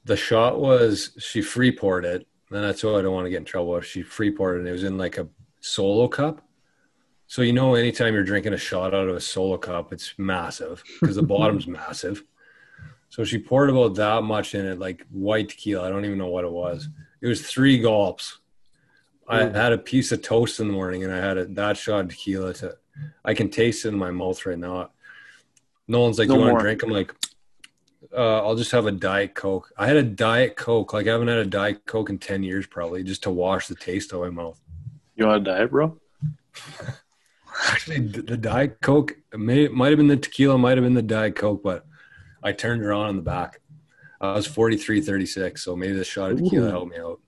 [0.05, 3.37] The shot was she free poured it, and that's why I don't want to get
[3.37, 3.79] in trouble.
[3.81, 5.27] She free poured it, and it was in like a
[5.61, 6.41] solo cup.
[7.27, 10.83] So you know, anytime you're drinking a shot out of a solo cup, it's massive
[11.01, 12.23] because the bottom's massive.
[13.09, 15.87] So she poured about that much in it, like white tequila.
[15.87, 16.89] I don't even know what it was.
[17.21, 18.39] It was three gulps.
[19.27, 22.01] I had a piece of toast in the morning, and I had a, that shot
[22.01, 22.53] of tequila.
[22.55, 22.77] To,
[23.23, 24.91] I can taste it in my mouth right now.
[25.87, 26.59] Nolan's like, No "You want more.
[26.59, 27.13] to drink?" I'm like,
[28.15, 30.93] uh, "I'll just have a diet coke." I had a diet coke.
[30.93, 33.75] Like I haven't had a diet coke in ten years, probably, just to wash the
[33.75, 34.61] taste out of my mouth.
[35.15, 35.99] You want a diet, bro?
[37.67, 41.35] Actually, the Diet Coke may might have been the tequila, might have been the Diet
[41.35, 41.85] Coke, but
[42.43, 43.61] I turned her on in the back.
[44.19, 46.71] I was 43, 36, so maybe the shot of tequila Ooh.
[46.71, 47.19] helped me out.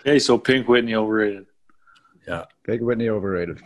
[0.00, 1.46] Okay, so Pink Whitney overrated.
[2.28, 2.44] Yeah.
[2.64, 3.60] Pink Whitney overrated.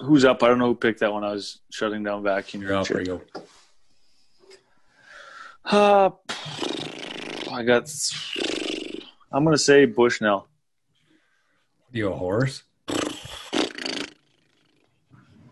[0.00, 0.42] Who's up?
[0.42, 1.24] I don't know who picked that one.
[1.24, 2.62] I was shutting down vacuum.
[2.62, 3.20] You're up, Rigo.
[5.64, 6.10] Uh,
[7.52, 7.90] I got.
[9.32, 10.48] I'm gonna say Bushnell.
[11.90, 12.62] You a horse?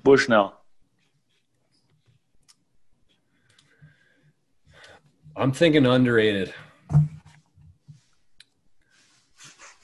[0.04, 0.54] Bushnell.
[5.34, 6.54] I'm thinking underrated.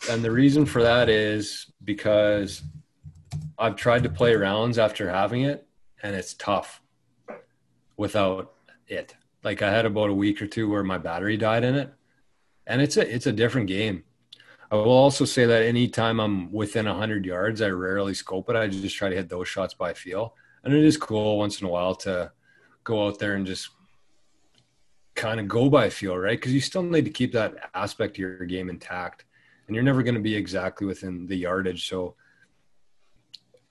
[0.09, 2.63] And the reason for that is because
[3.63, 5.65] I've tried to play rounds after having it,
[6.03, 6.83] and it's tough
[7.97, 8.53] without
[8.89, 9.15] it.
[9.45, 11.95] Like I had about a week or two where my battery died in it,
[12.67, 14.03] and it's a it's a different game.
[14.73, 18.57] I will also say that anytime I'm within hundred yards, I rarely scope it.
[18.57, 21.69] I just try to hit those shots by feel, and it is cool once in
[21.69, 22.33] a while to
[22.83, 23.69] go out there and just
[25.15, 26.37] kind of go by feel, right?
[26.37, 29.25] Because you still need to keep that aspect of your game intact,
[29.69, 31.89] and you're never going to be exactly within the yardage.
[31.89, 32.17] So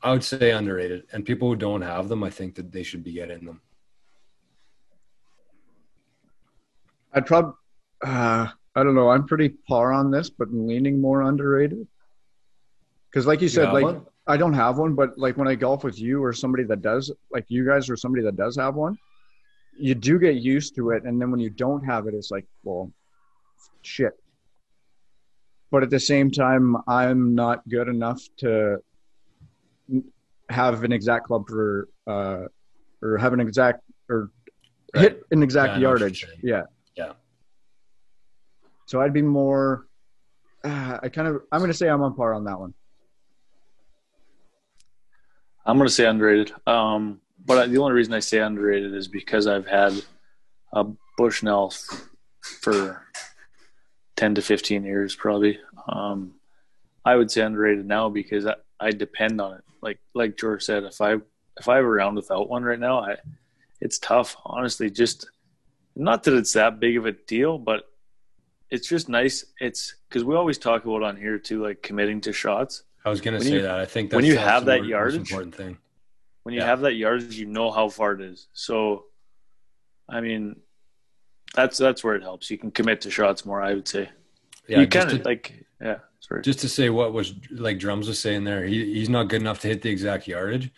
[0.04, 3.04] I would say underrated, and people who don't have them, I think that they should
[3.04, 3.62] be getting them.
[7.14, 7.54] I'd probably,
[8.04, 9.10] uh, I don't know.
[9.10, 11.86] I'm pretty par on this, but leaning more underrated.
[13.10, 14.06] Because, like you said, like one?
[14.26, 17.12] I don't have one, but like when I golf with you or somebody that does,
[17.32, 18.98] like you guys or somebody that does have one,
[19.78, 22.48] you do get used to it, and then when you don't have it, it's like,
[22.64, 22.92] well,
[23.82, 24.14] shit.
[25.70, 28.82] But at the same time, I'm not good enough to
[30.52, 32.44] have an exact club for, uh,
[33.02, 34.32] or have an exact or
[34.94, 35.04] Right.
[35.04, 36.28] hit an exact Yeah, I know what you're yardage.
[36.44, 36.64] Yeah.
[36.98, 37.14] Yeah.
[38.88, 39.88] So I'd be more.
[40.64, 41.42] Uh, I kind of.
[41.52, 42.74] I'm going to say I'm on par on that one.
[45.66, 46.52] I'm going to say underrated.
[46.68, 49.94] Um, but I, the only reason I say underrated is because I've had
[50.74, 50.86] a
[51.18, 52.10] Bushnell f-
[52.62, 53.08] for
[54.18, 55.60] 10 to 15 years, probably.
[55.88, 56.34] Um,
[57.06, 59.64] I would say underrated now because I, I depend on it.
[59.82, 61.14] Like like George said, if I
[61.60, 63.18] if I were around without one right now, I
[63.80, 64.36] it's tough.
[64.46, 65.30] Honestly, just
[65.96, 67.84] not that it's that big of a deal, but
[68.70, 69.46] it's just nice.
[69.60, 72.84] It's because we always talk about on here too, like committing to shots.
[73.06, 73.80] I was going to When say you- that.
[73.80, 75.78] I think that's when you have that yardage- important thing.
[76.44, 76.68] when you Yeah.
[76.68, 78.48] have that yardage, you know how far it is.
[78.54, 79.06] So,
[80.10, 80.60] I mean,
[81.54, 82.50] that's that's where it helps.
[82.50, 83.62] You can commit to shots more.
[83.62, 84.10] I would say.
[84.72, 85.98] Yeah, you just kind to- of like yeah.
[86.20, 86.42] Sorry.
[86.44, 89.60] just to say what was like drums was saying there he, he's not good enough
[89.62, 90.72] to hit the exact yardage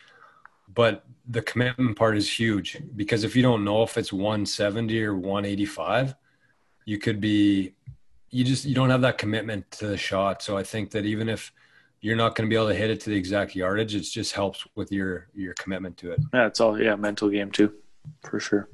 [0.73, 5.15] but the commitment part is huge because if you don't know if it's 170 or
[5.15, 6.15] 185
[6.85, 7.73] you could be
[8.29, 11.27] you just you don't have that commitment to the shot so i think that even
[11.27, 11.51] if
[11.99, 14.33] you're not going to be able to hit it to the exact yardage it just
[14.33, 17.73] helps with your your commitment to it yeah, it's all yeah mental game too,
[18.23, 18.69] for sure.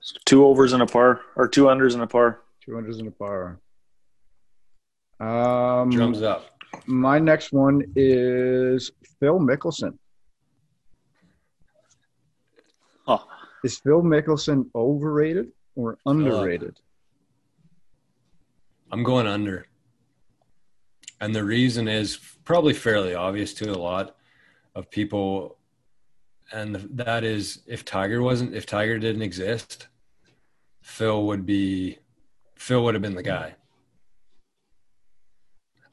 [0.00, 2.40] So two overs and a par, or two unders and a par.
[2.70, 3.58] Two hundreds in a par.
[5.18, 6.52] Um, drums up
[6.86, 9.98] My next one is Phil Mickelson.
[13.08, 13.26] Oh,
[13.64, 16.78] Is Phil Mickelson overrated or underrated?
[18.92, 19.66] I'm going under.
[21.20, 24.14] And the reason is probably fairly obvious to a lot
[24.76, 25.58] of people.
[26.52, 29.88] And that is if Tiger wasn't, if Tiger didn't exist,
[30.82, 31.98] Phil would be,
[32.60, 33.54] Phil would have been the guy.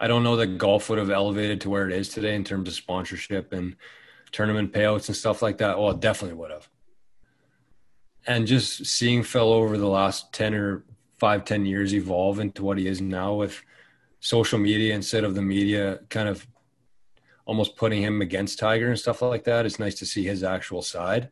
[0.02, 2.68] I don't know that golf would have elevated to where it is today in terms
[2.68, 3.78] of sponsorship and
[4.34, 5.80] tournament payouts and stuff like that.
[5.80, 6.68] Well, it definitely would have.
[8.28, 10.84] And just seeing Phil over the last 10 or
[11.18, 13.64] five, 10 years evolve into what he is now with
[14.20, 16.46] social media instead of the media kind of
[17.46, 19.66] almost putting him against Tiger and stuff like that.
[19.66, 21.30] It's nice to see his actual side.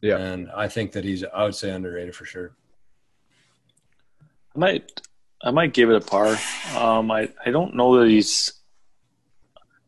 [0.00, 0.18] Yeah.
[0.18, 2.54] And I think that he's, I would say, underrated for sure.
[4.58, 5.00] I might
[5.40, 6.36] I might give it a par.
[6.76, 8.54] Um, I I don't know that he's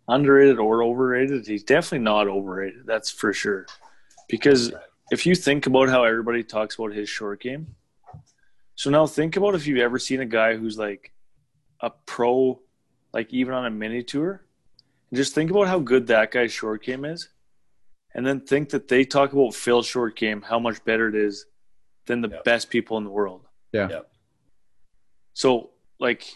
[0.09, 1.45] underrated or overrated.
[1.47, 2.87] He's definitely not overrated.
[2.87, 3.67] That's for sure.
[4.29, 4.73] Because
[5.11, 7.75] if you think about how everybody talks about his short game,
[8.77, 11.11] so now think about if you've ever seen a guy who's like
[11.81, 12.61] a pro,
[13.13, 14.45] like even on a mini tour,
[15.11, 17.29] and just think about how good that guy's short game is,
[18.15, 21.47] and then think that they talk about Phil's short game, how much better it is
[22.07, 22.39] than the Yeah.
[22.45, 23.45] best people in the world.
[23.73, 23.89] Yeah.
[23.91, 24.01] Yeah.
[25.41, 26.27] So like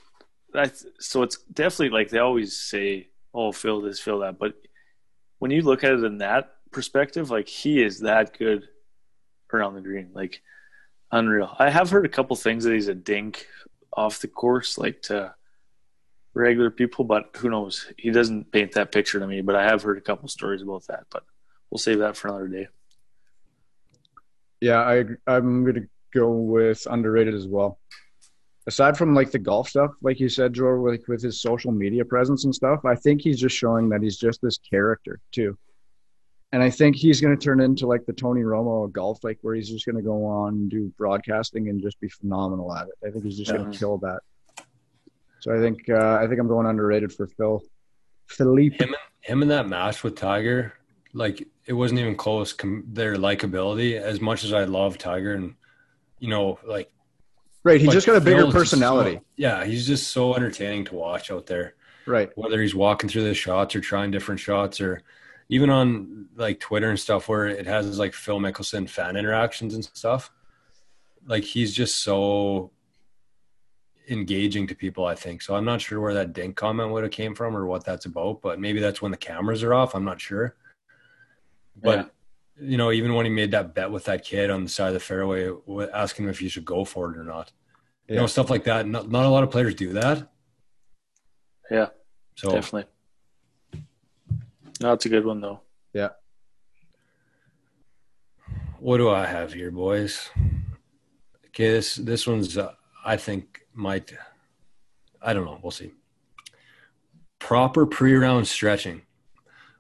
[0.55, 4.55] that's so it's definitely like they always say, "Oh, Phil this, Phil that," but
[5.40, 8.67] when you look at it in that perspective, like he is that good
[9.53, 10.40] around the green, like
[11.12, 11.55] unreal.
[11.59, 13.47] I have heard a couple things that he's a dink
[13.93, 15.35] off the course, like to
[16.33, 17.93] regular people, but who knows?
[17.99, 19.43] He doesn't paint that picture to me.
[19.43, 21.25] But I have heard a couple stories about that, but
[21.69, 22.69] we'll save that for another day.
[24.62, 27.79] Yeah, I I'm gonna go with underrated as well.
[28.66, 32.05] Aside from like the golf stuff, like you said, Joe, like with his social media
[32.05, 35.59] presence and stuff, I think he's just showing that he's just this character too.
[36.53, 39.55] And I think he's gonna turn into like the Tony Romo of golf, like where
[39.55, 42.94] he's just gonna go on and do broadcasting and just be phenomenal at it.
[43.07, 44.20] I think he's just gonna kill that.
[45.40, 47.62] So I think uh, I think I'm going underrated for Phil.
[48.29, 48.83] Philippe.
[48.83, 50.72] Him, him in that match with Tiger,
[51.12, 52.55] like it wasn't even close.
[52.55, 55.55] Com- their likability, as much as I love Tiger, and
[56.18, 56.90] you know, like
[57.64, 59.16] Right, he's but just got a bigger Phil is just personality.
[59.16, 61.74] so- yeah, he's just so entertaining to watch out there.
[62.07, 62.31] Right.
[62.37, 65.00] Whether he's walking through the shots or trying different shots, or
[65.48, 69.83] even on like Twitter and stuff where it has like Phil Mickelson fan interactions and
[69.83, 70.31] stuff.
[71.27, 72.70] Like he's just so
[74.11, 75.40] engaging to people, I think.
[75.40, 78.05] So I'm not sure where that dink comment would have came from or what that's
[78.05, 79.94] about, but maybe that's when the cameras are off.
[79.94, 80.55] I'm not sure.
[81.83, 82.05] But yeah
[82.61, 84.95] you know, even when he made that bet with that kid on the side of
[84.95, 85.51] the fairway,
[85.93, 87.53] asking him if he should go for it or not,
[88.07, 88.14] yeah.
[88.14, 88.87] you know, stuff like that.
[88.87, 90.29] Not, not a lot of players do that.
[91.71, 91.88] Yeah,
[92.37, 92.90] so definitely.
[94.81, 95.61] No, that's a good one though.
[95.93, 96.11] Yeah.
[98.79, 100.29] What do I have here, boys?
[101.47, 102.73] Okay, this this one's uh,
[103.05, 104.12] I think might.
[105.23, 105.59] I don't know.
[105.62, 105.93] We'll see.
[107.38, 109.03] Proper pre-round stretching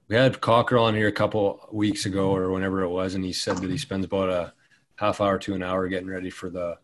[0.08, 3.32] we had Cocker on here a couple weeks ago or whenever it was, and he
[3.32, 4.52] said that he spends about a
[4.96, 6.78] half hour to an hour getting ready for the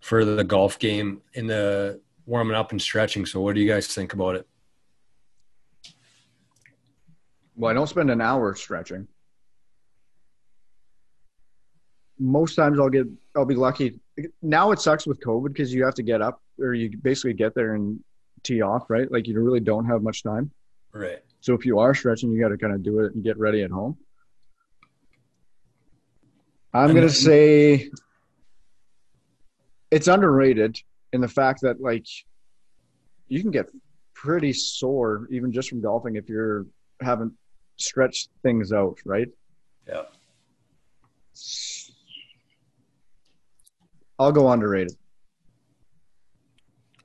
[0.00, 3.24] for the golf game in the warming up and stretching.
[3.26, 4.46] So, what do you guys think about it?
[7.56, 9.08] Well, I don't spend an hour stretching.
[12.18, 14.00] Most times, I'll get I'll be lucky.
[14.42, 17.54] Now it sucks with COVID because you have to get up or you basically get
[17.54, 18.00] there and
[18.42, 19.10] tee off, right?
[19.10, 20.50] Like you really don't have much time.
[20.92, 21.22] Right.
[21.40, 23.62] So if you are stretching, you got to kind of do it and get ready
[23.62, 23.96] at home.
[26.74, 27.90] I'm going to say
[29.90, 30.78] it's underrated
[31.12, 32.06] in the fact that like
[33.28, 33.66] you can get
[34.14, 36.66] pretty sore even just from golfing if you're
[37.00, 37.32] haven't
[37.76, 39.28] stretched things out, right?
[39.88, 40.02] Yeah.
[44.18, 44.96] I'll go underrated.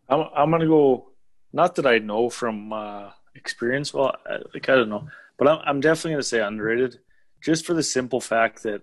[0.09, 1.11] I'm I'm gonna go.
[1.53, 3.93] Not that I know from uh, experience.
[3.93, 4.15] Well,
[4.53, 6.99] like I don't know, but I'm I'm definitely going to say underrated,
[7.41, 8.81] just for the simple fact that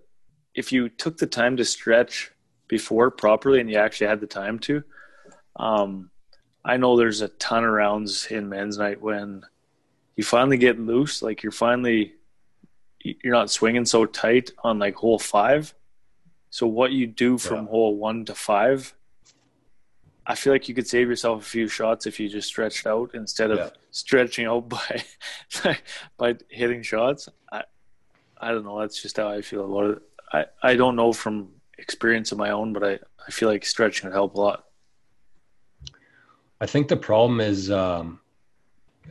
[0.55, 2.33] if you took the time to stretch
[2.69, 4.83] before properly and you actually had the time to,
[5.57, 6.11] um,
[6.65, 9.43] I know there's a ton of rounds in men's night when
[10.17, 12.15] you finally get loose, like you're finally
[13.03, 15.75] you're not swinging so tight on like hole five.
[16.51, 17.71] So what you do from yeah.
[17.71, 18.95] hole one to five
[20.31, 23.11] I feel like you could save yourself a few shots if you just stretched out
[23.15, 23.71] instead of yeah.
[23.91, 25.03] stretching out by
[26.19, 27.29] by hitting shots.
[27.51, 27.65] I
[28.41, 28.79] I don't know.
[28.79, 30.03] That's just how I feel about it.
[30.33, 34.09] I, I don't know from experience of my own, but I, I feel like stretching
[34.09, 34.67] would help a lot.
[36.61, 38.21] I think the problem is um,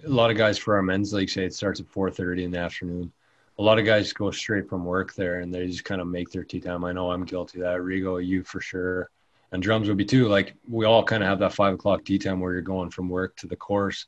[0.06, 2.52] a lot of guys for our men's league say it starts at four thirty in
[2.52, 3.12] the afternoon.
[3.58, 6.32] A lot of guys go straight from work there and they just kind of make
[6.32, 6.86] their tea time.
[6.86, 7.80] I know I'm guilty of that.
[7.80, 9.10] Rigo, you for sure
[9.52, 10.28] and drums would be too.
[10.28, 13.10] Like we all kind of have that five o'clock tea time where you're going from
[13.10, 14.06] work to the course,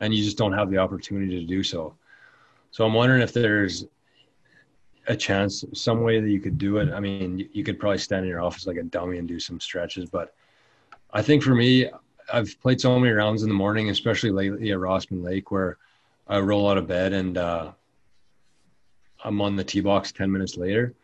[0.00, 1.94] and you just don't have the opportunity to do so.
[2.70, 3.86] So I'm wondering if there's
[5.06, 6.92] a chance, some way that you could do it.
[6.92, 9.58] I mean, you could probably stand in your office like a dummy and do some
[9.58, 10.34] stretches, but
[11.12, 11.90] I think for me,
[12.32, 15.78] I've played so many rounds in the morning, especially lately at Rossman Lake, where
[16.28, 17.72] I roll out of bed and uh,
[19.24, 20.94] I'm on the tee box ten minutes later,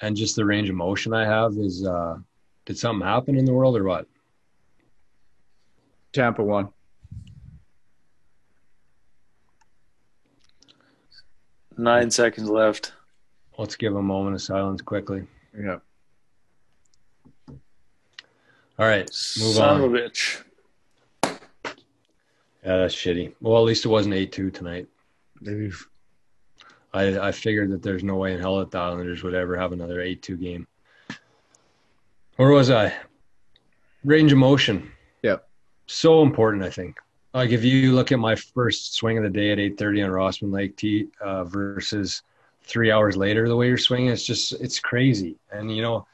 [0.00, 2.16] and just the range of motion I have is uh,
[2.64, 4.06] did something happen in the world or what?
[6.12, 6.68] Tampa won.
[11.76, 12.92] Nine seconds left.
[13.58, 15.26] Let's give a moment of silence quickly.
[15.58, 15.78] Yeah.
[18.78, 19.76] All right, move Son on.
[19.76, 20.42] Son of a bitch.
[22.64, 23.34] Yeah, that's shitty.
[23.40, 24.86] Well, at least it wasn't eight two tonight.
[25.46, 25.88] Oof.
[26.94, 29.72] I I figured that there's no way in hell that the Islanders would ever have
[29.72, 30.66] another eight two game.
[32.42, 32.92] Where was I?
[34.02, 34.90] Range of motion.
[35.22, 35.36] Yeah.
[35.86, 36.98] So important, I think.
[37.32, 40.52] Like if you look at my first swing of the day at 8:30 on Rossman
[40.52, 42.24] Lake T uh, versus
[42.64, 45.36] three hours later, the way you're swinging, it's just it's crazy.
[45.52, 46.04] And you know,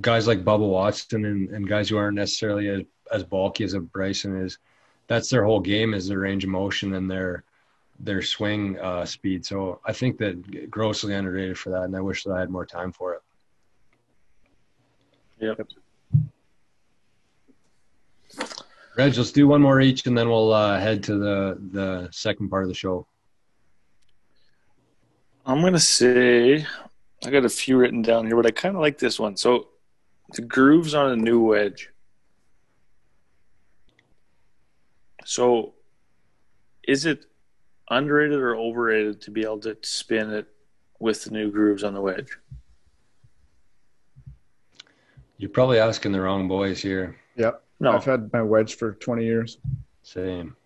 [0.00, 2.80] guys like Bubba Watson and, and guys who aren't necessarily as,
[3.12, 4.56] as bulky as a Bryson is,
[5.08, 7.44] that's their whole game is their range of motion and their
[8.00, 9.44] their swing uh, speed.
[9.44, 12.64] So I think that grossly underrated for that, and I wish that I had more
[12.64, 13.20] time for it.
[15.40, 15.68] Yep.
[18.96, 22.48] Reg, let's do one more each, and then we'll uh, head to the the second
[22.48, 23.06] part of the show.
[25.44, 26.64] I'm gonna say
[27.24, 29.36] I got a few written down here, but I kind of like this one.
[29.36, 29.68] So
[30.32, 31.90] the grooves on a new wedge.
[35.24, 35.74] So
[36.86, 37.26] is it
[37.90, 40.46] underrated or overrated to be able to spin it
[41.00, 42.38] with the new grooves on the wedge?
[45.44, 47.16] You're probably asking the wrong boys here.
[47.36, 47.62] Yep.
[47.78, 47.92] No.
[47.92, 49.58] I've had my wedge for 20 years.
[50.02, 50.56] Same.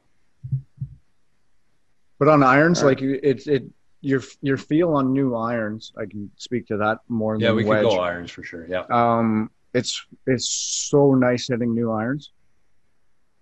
[2.20, 2.90] But on irons, right.
[2.90, 3.64] like it's it
[4.02, 5.92] your your feel on new irons.
[5.98, 7.36] I can speak to that more.
[7.40, 7.82] Yeah, we wedge.
[7.82, 8.68] could go irons for sure.
[8.68, 8.84] Yeah.
[8.88, 12.30] Um, it's it's so nice hitting new irons.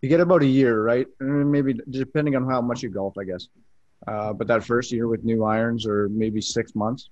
[0.00, 1.06] You get about a year, right?
[1.20, 3.48] Maybe depending on how much you golf, I guess.
[4.06, 7.10] Uh, but that first year with new irons, or maybe six months,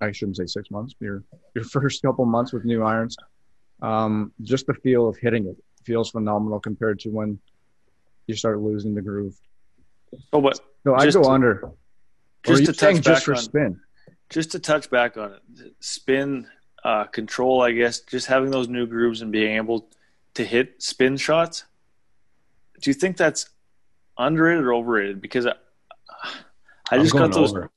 [0.00, 0.94] I shouldn't say six months.
[1.00, 1.22] Your
[1.54, 3.16] your first couple months with new irons,
[3.82, 7.38] um, just the feel of hitting it feels phenomenal compared to when
[8.26, 9.34] you start losing the groove.
[10.32, 11.64] Oh, but No, I Just go to- under.
[11.64, 13.80] Or just are to you saying touch just back for on spin.
[14.30, 16.46] just to touch back on it, spin
[16.82, 19.90] uh, control, I guess, just having those new grooves and being able
[20.34, 21.64] to hit spin shots.
[22.80, 23.50] Do you think that's
[24.16, 25.20] underrated or overrated?
[25.20, 25.52] Because I,
[26.90, 27.50] I just got those.
[27.52, 27.70] over.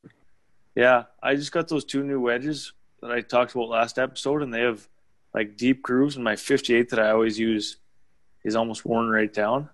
[0.76, 4.54] Yeah, I just got those two new wedges that I talked about last episode, and
[4.54, 4.88] they have
[5.34, 6.16] like deep grooves.
[6.16, 7.78] And my 58 that I always use
[8.44, 9.70] is almost worn right down.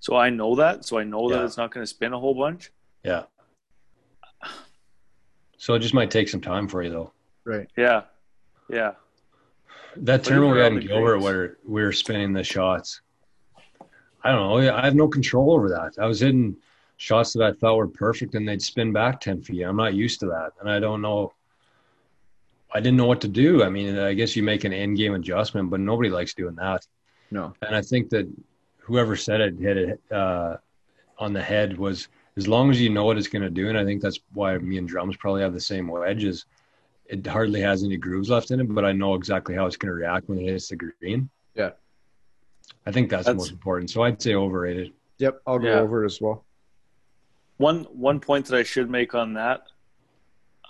[0.00, 0.84] So I know that.
[0.84, 2.70] So I know that it's not going to spin a whole bunch.
[3.04, 3.24] Yeah.
[5.58, 7.12] So it just might take some time for you though.
[7.44, 7.68] Right.
[7.76, 8.02] Yeah,
[8.70, 8.92] yeah.
[9.96, 13.02] That But tournament we had in Gilbert where we were spinning the shots.
[14.22, 14.58] I don't know.
[14.58, 16.02] Yeah, I have no control over that.
[16.02, 16.56] I was hitting
[17.00, 19.62] shots that I thought were perfect and they'd spin back 10 feet.
[19.62, 20.52] I'm not used to that.
[20.60, 21.32] And I don't know.
[22.74, 23.64] I didn't know what to do.
[23.64, 26.86] I mean, I guess you make an end game adjustment, but nobody likes doing that.
[27.30, 27.54] No.
[27.62, 28.30] And I think that
[28.80, 30.58] whoever said it hit it uh,
[31.18, 33.70] on the head was as long as you know what it's going to do.
[33.70, 36.44] And I think that's why me and drums probably have the same wedges.
[37.06, 39.88] It hardly has any grooves left in it, but I know exactly how it's going
[39.88, 41.30] to react when it hits the green.
[41.54, 41.70] Yeah.
[42.84, 43.88] I think that's, the That's- most important.
[43.88, 44.92] So I'd say overrated.
[45.16, 45.80] Yep, I'll go Yeah.
[45.80, 46.44] over it as well.
[47.60, 49.66] One one point that I should make on that,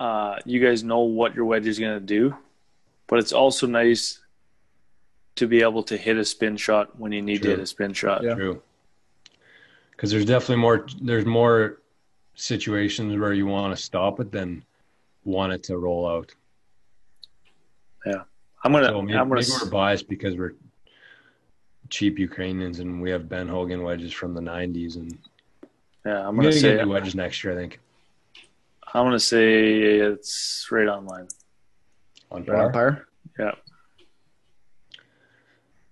[0.00, 2.36] uh, you guys know what your wedge is going to do,
[3.06, 4.18] but it's also nice
[5.36, 7.50] to be able to hit a spin shot when you need True.
[7.52, 8.24] to hit a spin shot.
[8.24, 8.34] Yeah.
[8.34, 8.60] True.
[9.92, 10.88] Because there's definitely more.
[11.00, 11.80] There's more
[12.34, 14.64] situations where you want to stop it than
[15.22, 16.34] want it to roll out.
[18.04, 18.22] Yeah,
[18.64, 18.86] I'm gonna.
[18.86, 19.42] So maybe, I'm gonna.
[19.42, 20.54] maybe we're biased because we're
[21.88, 25.16] cheap Ukrainians and we have Ben Hogan wedges from the '90s, and
[26.06, 26.76] yeah, I'm I'm gonna gonna say.
[26.76, 27.52] get new wedges next year.
[27.52, 27.80] I think
[28.94, 31.28] I'm gonna say it's right on line.
[32.30, 32.92] on Right on par.
[32.92, 33.06] par.
[33.38, 33.52] Yeah.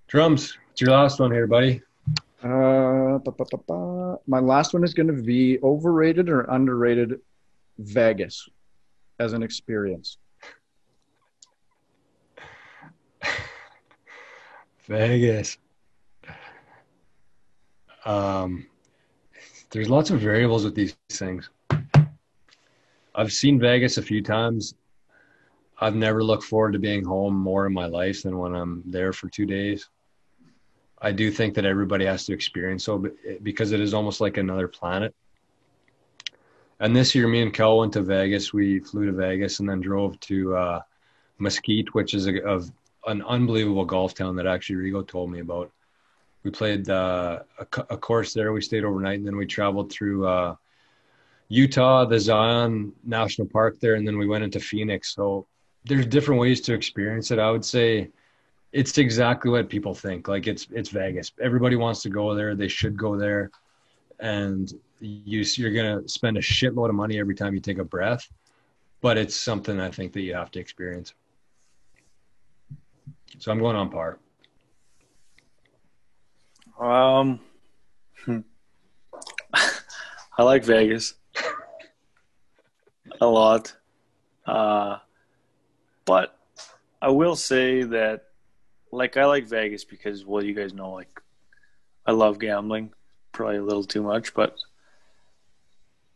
[0.09, 0.57] Drums.
[0.73, 1.83] It's your last one here, buddy.
[2.43, 4.17] Uh, ba, ba, ba, ba.
[4.27, 7.21] My last one is going to be overrated or underrated
[7.79, 8.49] Vegas
[9.19, 10.17] as an experience.
[14.87, 15.59] Vegas.
[18.05, 18.67] Um,
[19.71, 21.51] there's lots of variables with these things.
[23.15, 24.75] I've seen Vegas a few times.
[25.81, 29.13] I've never looked forward to being home more in my life than when I'm there
[29.13, 29.89] for two days.
[31.01, 33.07] I do think that everybody has to experience so
[33.43, 35.15] because it is almost like another planet.
[36.81, 38.53] And this year, me and Kel went to Vegas.
[38.53, 40.81] We flew to Vegas and then drove to uh,
[41.39, 42.71] Mesquite, which is a, of
[43.07, 45.71] an unbelievable golf town that actually Rigo told me about.
[46.45, 48.53] We played uh, a, a course there.
[48.53, 50.55] We stayed overnight, and then we traveled through uh,
[51.49, 55.15] Utah, the Zion National Park there, and then we went into Phoenix.
[55.15, 55.47] So
[55.85, 57.39] there's different ways to experience it.
[57.39, 58.11] I would say
[58.73, 60.29] it's exactly what people think.
[60.29, 61.33] Like it's it's Vegas.
[61.41, 62.55] Everybody wants to go there.
[62.55, 63.51] They should go there,
[64.21, 68.29] and you you're gonna spend a shitload of money every time you take a breath.
[69.01, 71.15] But it's something I think that you have to experience.
[73.39, 74.19] So I'm going on par.
[76.81, 77.41] Um.
[80.39, 81.15] I like Vegas
[83.21, 83.75] a lot,
[84.47, 84.99] uh,
[86.05, 86.39] but
[87.03, 88.27] I will say that,
[88.93, 91.21] like, I like Vegas because, well, you guys know, like,
[92.07, 92.93] I love gambling,
[93.33, 94.55] probably a little too much, but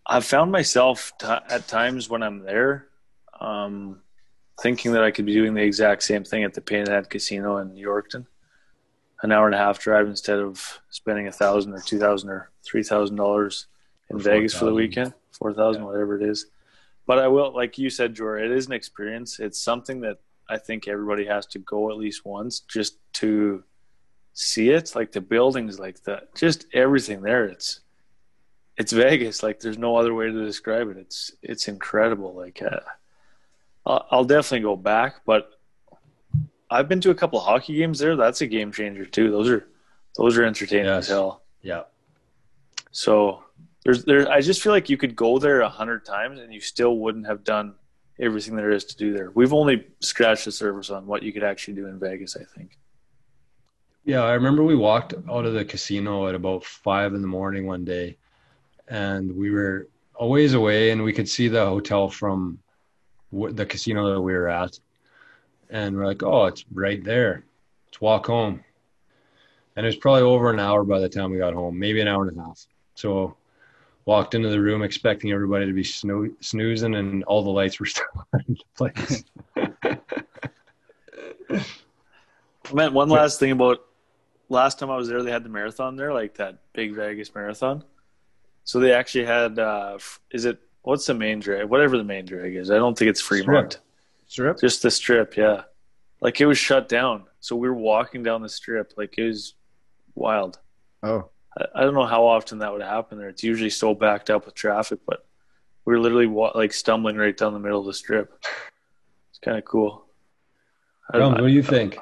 [0.07, 2.87] I've found myself t- at times when I'm there,
[3.41, 4.03] um,
[4.61, 7.71] thinking that I could be doing the exact same thing at the Painted Casino in
[7.71, 8.27] Yorkton
[9.23, 12.51] an hour and a half drive instead of spending a thousand or two thousand or
[12.65, 13.67] three thousand dollars
[14.11, 15.89] in Or Vegas for the weekend, four thousand, Yeah.
[15.89, 16.47] whatever it is.
[17.07, 19.41] But I will, like you said, Jor, it is an experience.
[19.41, 20.19] It's something that
[20.49, 23.65] I think everybody has to go at least once just to
[24.35, 24.95] see it.
[24.95, 27.47] Like the buildings, like the just everything there.
[27.47, 27.81] It's
[28.77, 29.43] it's Vegas.
[29.43, 30.97] Like there's no other way to describe it.
[30.97, 32.35] It's it's incredible.
[32.35, 32.81] Like uh,
[33.87, 35.51] I'll, I'll definitely go back, but
[36.73, 38.17] I've been to a couple of hockey games there.
[38.17, 39.31] That's a game changer too.
[39.31, 39.69] Those are
[40.17, 41.05] those are entertaining Yes.
[41.05, 41.43] as hell.
[41.63, 41.83] Yeah.
[42.91, 43.45] So
[43.85, 44.31] there's there.
[44.31, 47.27] I just feel like you could go there a hundred times and you still wouldn't
[47.27, 47.75] have done
[48.21, 49.31] everything there is to do there.
[49.35, 52.37] We've only scratched the surface on what you could actually do in Vegas.
[52.37, 52.79] I think.
[54.05, 57.67] Yeah, I remember we walked out of the casino at about five in the morning
[57.67, 58.17] one day,
[58.89, 62.59] and we were a ways away, and we could see the hotel from
[63.33, 64.79] the casino that we were at,
[65.73, 67.45] and we're like, "Oh, it's right there.
[67.89, 68.63] Let's walk home."
[69.75, 72.07] And it was probably over an hour by the time we got home, maybe an
[72.07, 72.65] hour and a half.
[72.95, 73.35] So
[74.05, 77.87] walked into the room expecting everybody to be snoo- snoozing, and all the lights were
[77.97, 79.25] still on in place.
[82.73, 83.85] Man, one last thing about
[84.49, 87.83] last time I was there, they had the marathon there, like that big Vegas marathon.
[88.65, 89.99] So they actually had, uh,
[90.31, 91.67] is it what's the main drag?
[91.69, 93.73] Whatever the main drag is, I don't think it's Fremont.
[93.73, 93.85] Strip?
[94.61, 95.63] Just the strip, yeah.
[96.21, 98.95] Like it was shut down, so we were walking down the strip.
[98.97, 99.55] Like it was
[100.15, 100.59] wild.
[101.03, 101.29] Oh,
[101.59, 103.29] I, I don't know how often that would happen there.
[103.29, 105.27] It's usually so backed up with traffic, but
[105.85, 108.33] we were literally wa- like stumbling right down the middle of the strip.
[109.31, 110.07] It's kind of cool.
[111.13, 111.99] I don't what do you think?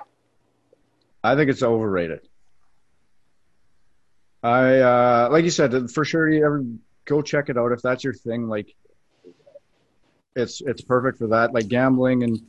[1.24, 2.20] I think it's overrated.
[4.42, 6.64] I uh like you said, for sure you ever
[7.06, 8.74] go check it out if that's your thing, like
[10.36, 11.52] it's it's perfect for that.
[11.52, 12.40] Like gambling and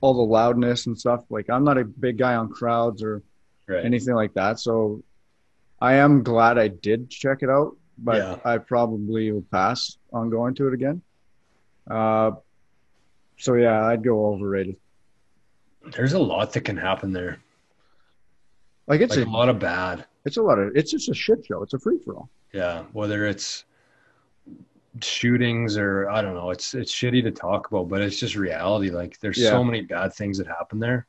[0.00, 1.24] all the loudness and stuff.
[1.30, 3.22] Like I'm not a big guy on crowds or
[3.66, 3.82] Right.
[3.84, 4.60] anything like that.
[4.60, 5.02] So
[5.80, 8.38] I am glad I did check it out, but Yeah.
[8.44, 11.00] I probably will pass on going to it again.
[11.88, 12.32] Uh
[13.38, 14.76] so yeah, I'd go overrated.
[15.96, 17.38] There's a lot that can happen there.
[18.86, 20.04] Like it's Like a a lot of bad.
[20.26, 21.62] it's a lot of it's just a shit show.
[21.62, 22.28] It's a free for all.
[22.52, 23.64] Yeah, whether it's
[25.02, 28.90] shootings or I don't know, it's it's shitty to talk about, but it's just reality.
[28.90, 29.50] Like there's Yeah.
[29.50, 31.06] so many bad things that happen there.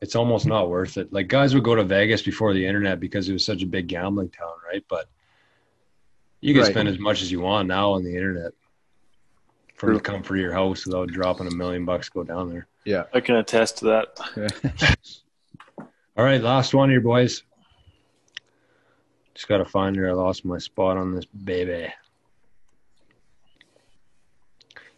[0.00, 1.12] It's almost not worth it.
[1.12, 3.88] Like guys would go to Vegas before the internet because it was such a big
[3.88, 4.84] gambling town, right?
[4.88, 5.06] But
[6.40, 6.70] you can Right.
[6.72, 8.52] spend as much as you want now on the internet
[9.76, 9.96] from True.
[9.96, 12.66] the comfort of your house without dropping a million bucks to go down there.
[12.84, 13.04] Yeah.
[13.14, 14.96] I can attest to that.
[16.16, 17.42] All right, last one here, boys.
[19.34, 20.08] Just gotta find her.
[20.08, 21.92] I lost my spot on this baby.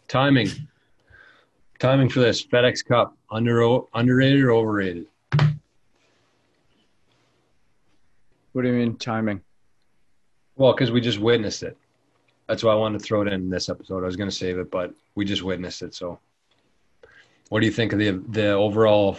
[0.07, 0.49] Timing.
[1.79, 3.17] Timing for this FedEx Cup.
[3.29, 5.05] Under underrated or overrated?
[8.53, 9.41] What do you mean timing?
[10.55, 11.77] Well, because we just witnessed it.
[12.47, 14.01] That's why I wanted to throw it in this episode.
[14.01, 15.93] I was gonna save it, but we just witnessed it.
[15.93, 16.19] So,
[17.49, 19.17] what do you think of the the overall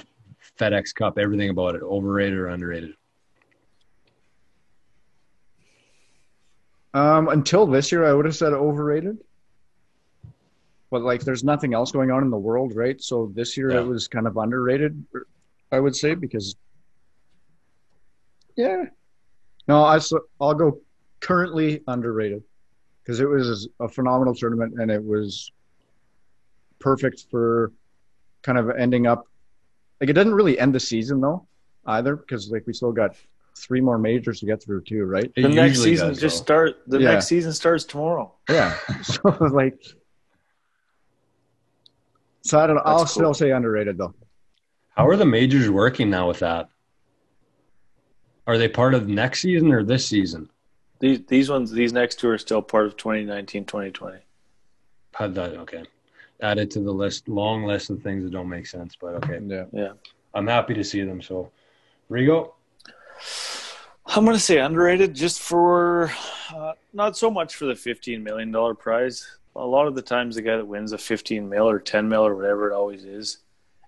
[0.59, 1.19] FedEx Cup?
[1.19, 2.95] Everything about it, overrated or underrated?
[6.95, 9.19] Um, until this year, I would have said overrated.
[10.91, 13.01] But like, there's nothing else going on in the world, right?
[13.01, 13.81] So this year Yeah.
[13.81, 15.05] it was kind of underrated,
[15.71, 16.57] I would say, because
[18.57, 18.85] yeah,
[19.69, 20.01] no, I
[20.41, 20.81] I'll go
[21.21, 22.43] currently underrated
[23.03, 25.53] because it was a phenomenal tournament and it was
[26.79, 27.73] perfect for
[28.43, 29.27] kind of ending up.
[30.01, 31.47] Like, it didn't really end the season though,
[31.87, 33.15] either, because like we still got
[33.57, 35.31] three more majors to get through too, right?
[35.37, 36.43] It The next season does, just though.
[36.45, 36.77] start.
[36.87, 37.11] The Yeah.
[37.13, 38.33] next season starts tomorrow.
[38.49, 38.77] Yeah.
[39.03, 39.81] so like,
[42.43, 42.83] so I don't know.
[42.85, 44.15] I'll That's still say underrated though.
[44.97, 46.69] How are the majors working now with that?
[48.47, 50.51] Are they part of next season or this season?
[51.01, 54.19] These these ones, these next two are still part of 2019, 2020.
[55.15, 55.85] Had that okay.
[56.41, 59.41] Added to the list, long list of things that don't make sense, but okay.
[59.73, 59.93] Yeah.
[60.35, 61.21] I'm happy to see them.
[61.21, 61.51] So,
[62.11, 62.53] Rigo,
[64.07, 66.13] I'm going to say underrated just for
[66.55, 69.39] uh, not so much for the $15 million prize.
[69.57, 72.25] A lot of the times, the guy that wins a 15 mil or 10 mil
[72.27, 73.39] or whatever it always is,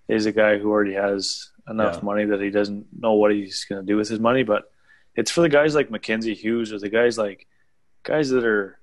[0.08, 2.04] is a guy who already has enough Yeah.
[2.04, 4.42] money that he doesn't know what he's going to do with his money.
[4.42, 4.70] But
[5.14, 7.46] it's for the guys like Mackenzie Hughes or the guys like
[8.02, 8.78] guys that are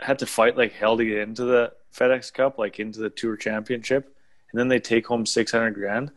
[0.00, 3.36] had to fight like hell to get into the FedEx Cup, like into the Tour
[3.36, 4.16] Championship,
[4.50, 6.10] and then they take home 600 grand.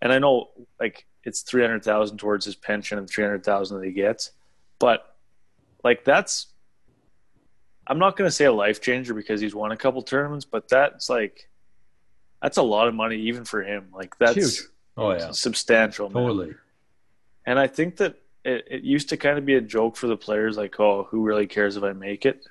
[0.00, 4.30] And I know like it's 300,000 towards his pension and 300,000 that he gets.
[4.78, 5.16] But
[5.82, 6.46] like that's
[7.86, 10.68] I'm not going to say a life changer because he's won a couple tournaments, but
[10.68, 11.48] that's like
[12.42, 13.88] that's a lot of money even for him.
[13.92, 14.60] Like that's Huge.
[14.96, 16.08] oh yeah, substantial.
[16.10, 16.22] man.
[16.22, 16.54] totally.
[17.46, 20.16] And I think that it, it used to kind of be a joke for the
[20.16, 22.44] players, like, oh, who really cares if I make it?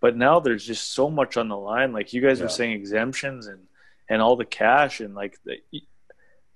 [0.00, 1.92] But now there's just so much on the line.
[1.92, 2.44] Like you guys Yeah.
[2.44, 3.60] were saying, exemptions and
[4.10, 5.56] and all the cash and like the,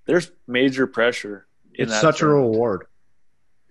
[0.06, 1.46] there's major pressure.
[1.74, 2.86] In It's such a reward.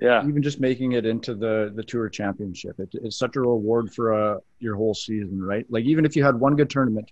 [0.01, 3.93] Yeah, Even just making it into the the tour championship, it, it's such a reward
[3.93, 5.63] for uh, your whole season, right?
[5.69, 7.11] Like even if you had one good tournament,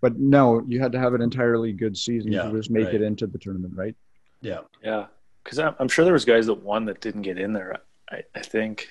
[0.00, 2.94] but no, you had to have an entirely good season Yeah, to just make right.
[2.94, 3.96] it into the tournament, right?
[4.42, 5.06] Yeah, yeah.
[5.42, 7.76] Because I'm, I'm sure there was guys that won that didn't get in there.
[8.10, 8.88] I, I think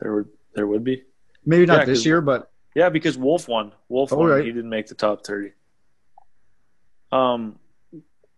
[0.00, 1.04] there would there would be.
[1.46, 3.72] Maybe not Yeah, this 'cause- year, but Yeah, because Wolff won.
[3.88, 4.28] Wolff Oh, won.
[4.28, 4.44] right.
[4.44, 5.52] He didn't make the top thirty.
[7.10, 7.58] Um,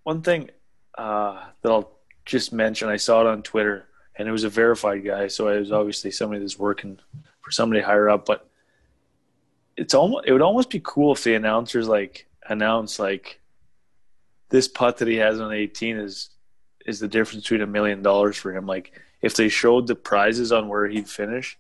[0.05, 0.51] one thing
[0.97, 1.91] uh, that I'll
[2.25, 5.59] just mention, I saw it on Twitter, and it was a verified guy, so it
[5.61, 6.99] was obviously somebody that's working
[7.41, 8.25] for somebody higher up.
[8.27, 8.49] But
[9.77, 13.41] it's almost it would almost be cool if the announcers like announce like
[14.51, 16.31] this putt that he has on eighteen is
[16.87, 18.67] is the difference between a million dollars for him.
[18.67, 21.59] Like if they showed the prizes on where he'd finish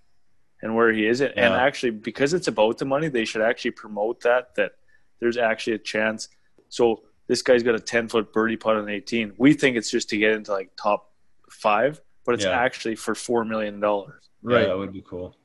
[0.62, 1.20] and where he is.
[1.20, 1.56] And Yeah.
[1.56, 4.72] actually, because it's about the money, they should actually promote that that
[5.18, 6.28] there's actually a chance.
[6.68, 9.34] So this guy's got a 10 foot birdie putt on 18.
[9.38, 11.10] We think it's just to get into like top
[11.50, 12.50] five, but it's Yeah.
[12.50, 13.80] actually for $4 million.
[13.80, 14.00] Yeah,
[14.42, 14.66] Right.
[14.66, 15.36] that would be cool.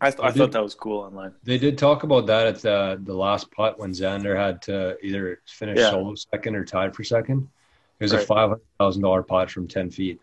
[0.00, 1.32] I, th- I I thought that was cool online.
[1.44, 5.40] They did talk about that at the the last putt when Xander had to either
[5.46, 5.90] finish Yeah.
[5.90, 7.48] solo second or tied for second.
[8.00, 10.20] It was a five hundred thousand dollar putt from ten feet.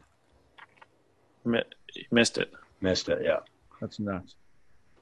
[1.46, 1.64] Mi-
[2.12, 2.52] Missed it.
[2.82, 3.22] Missed it.
[3.24, 3.40] Yeah.
[3.80, 4.36] That's nuts.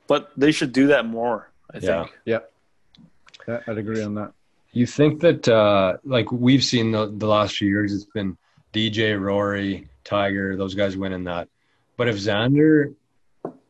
[0.06, 2.04] But they should do that more, I Yeah.
[2.04, 2.16] think.
[2.26, 4.32] Yeah, I'd agree on that.
[4.78, 8.38] You think that uh, like we've seen the, the last few years, it's been
[8.74, 11.50] DJ, Rory, Tiger, those guys winning that.
[11.98, 12.94] But if Xander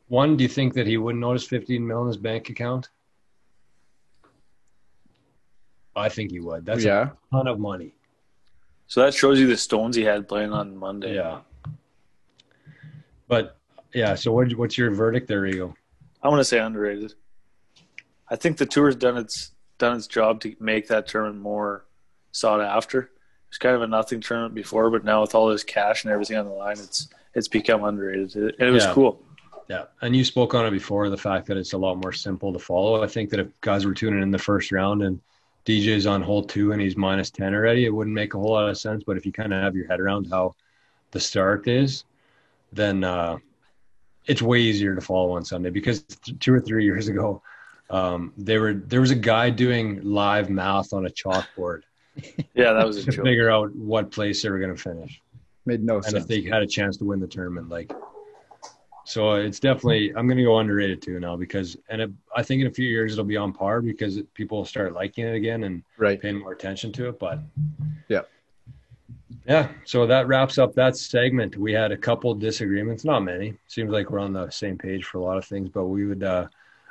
[0.09, 2.89] won, do you think that he wouldn't notice fifteen mil in his bank account?
[5.95, 6.65] I think he would.
[6.65, 7.11] That's yeah.
[7.31, 7.95] a ton of money.
[8.87, 11.15] So that shows you the stones he had playing on Monday.
[11.15, 11.39] Yeah.
[13.29, 13.57] But
[13.93, 15.73] yeah, so what, what's your verdict there, Rigo?
[16.21, 17.13] I'm going to say underrated.
[18.29, 21.85] I think the tour's done its done its job to make that tournament more
[22.31, 22.99] sought after.
[23.01, 23.09] It
[23.51, 26.37] was kind of a nothing tournament before, but now with all this cash and everything
[26.37, 28.35] on the line, it's it's become underrated.
[28.35, 28.93] It, and it was Yeah.
[28.93, 29.21] cool.
[29.69, 32.53] Yeah, and you spoke on it before the fact that it's a lot more simple
[32.53, 33.03] to follow.
[33.03, 35.19] I think that if guys were tuning in the first round and
[35.65, 38.69] DJ's on hole two and he's minus ten already, it wouldn't make a whole lot
[38.69, 39.03] of sense.
[39.05, 40.55] But if you kind of have your head around how
[41.11, 42.05] the start is,
[42.71, 43.37] then uh,
[44.25, 47.41] it's way easier to follow on Sunday because th- two or three years ago,
[47.89, 51.81] um, they were there was a guy doing live math on a chalkboard
[52.55, 53.25] Yeah, that was a to joke.
[53.25, 55.21] figure out what place they were going to finish.
[55.65, 56.15] Made no and sense.
[56.15, 57.91] if they had a chance to win the tournament like
[59.05, 62.59] so it's definitely i'm going to go underrated too now because and it, i think
[62.61, 65.33] in a few years it'll be on par because it, people will start liking it
[65.35, 66.21] again and right.
[66.21, 67.39] paying more attention to it but
[68.09, 68.21] Yeah.
[69.45, 73.91] yeah so that wraps up that segment we had a couple disagreements not many seems
[73.91, 76.47] like we're on the same page for a lot of things but we would uh,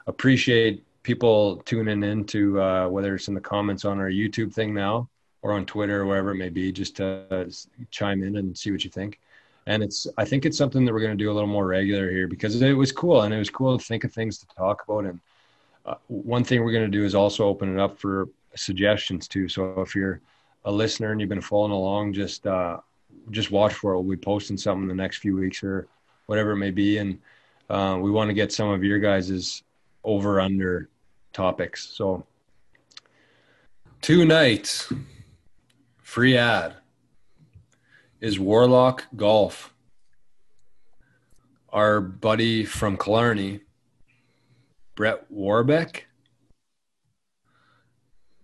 [0.07, 4.75] appreciate people tuning in to uh, whether it's in the comments on our youtube thing
[4.75, 5.09] now
[5.43, 7.49] or on twitter or wherever it may be just to
[7.91, 9.21] chime in and see what you think.
[9.67, 12.11] And it's i think it's something that we're going to do a little more regular
[12.11, 14.85] here because it was cool and it was cool to think of things to talk
[14.85, 15.05] about.
[15.05, 15.21] And
[15.85, 19.49] uh, one thing we're going to do is also open it up for suggestions too.
[19.49, 20.21] So if you're
[20.65, 22.79] a listener and you've been following along just uh
[23.31, 24.01] just watch for it.
[24.01, 25.89] We'll be posting something in the next few weeks or
[26.27, 26.99] whatever it may be.
[26.99, 27.19] And
[27.69, 29.63] uh, we want to get some of your guys's
[30.07, 30.89] over under
[31.35, 31.91] topics.
[31.91, 32.25] So
[34.01, 34.91] two nights
[36.03, 36.77] free ad.
[38.19, 39.75] Is Warlock Golf.
[41.69, 43.61] Our buddy from Killarney,
[44.95, 46.07] Brett Warbeck,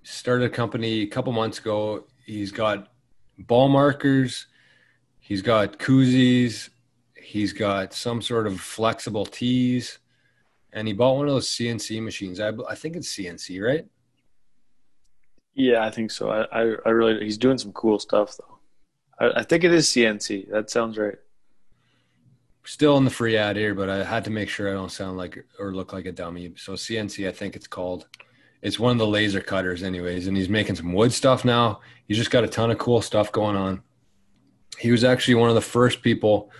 [0.03, 2.05] started a company a couple months ago.
[2.27, 2.89] He's got
[3.39, 4.47] ball markers,
[5.19, 6.69] he's got koozies,
[7.17, 9.99] he's got some sort of flexible tees,
[10.73, 12.41] and he bought one of those CNC machines.
[12.41, 13.87] I, I think it's CNC, right?
[15.55, 16.31] Yeah, I think so.
[16.31, 18.59] I, I, I really he's doing some cool stuff though.
[19.19, 20.51] I, I think it is CNC.
[20.51, 21.17] That sounds right.
[22.65, 25.19] still in the free ad here, but I had to make sure I don't sound
[25.19, 26.55] like or look like a dummy.
[26.57, 28.07] So CNC, I think it's called.
[28.63, 31.81] It's one of the laser cutters, anyways, and he's making some wood stuff now.
[32.07, 33.83] He's just got a ton of cool stuff going on.
[34.79, 36.51] He was actually one of the first people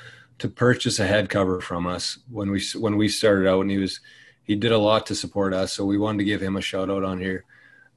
[0.43, 3.79] to purchase a head cover from us when we when we started out, and he
[3.79, 4.01] was
[4.43, 5.73] he did a lot to support us.
[5.73, 7.45] So we wanted to give him a shout out on here.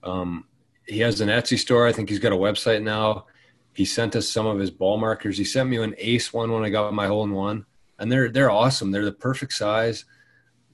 [0.03, 0.45] Um,
[0.87, 1.87] he has an Etsy store.
[1.87, 3.25] I think he's got a website now.
[3.73, 5.37] He sent us some of his ball markers.
[5.37, 7.65] He sent me an Ace one when I got my hole in one
[7.99, 8.91] and they're they're awesome.
[8.91, 10.05] They're the perfect size.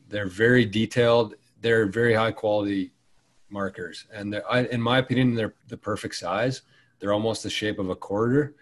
[0.08, 1.36] They're very detailed.
[1.60, 2.92] They're very high quality
[3.50, 6.62] markers, and I, in my opinion, they're the perfect size.
[7.00, 8.56] They're almost the shape of a quarter,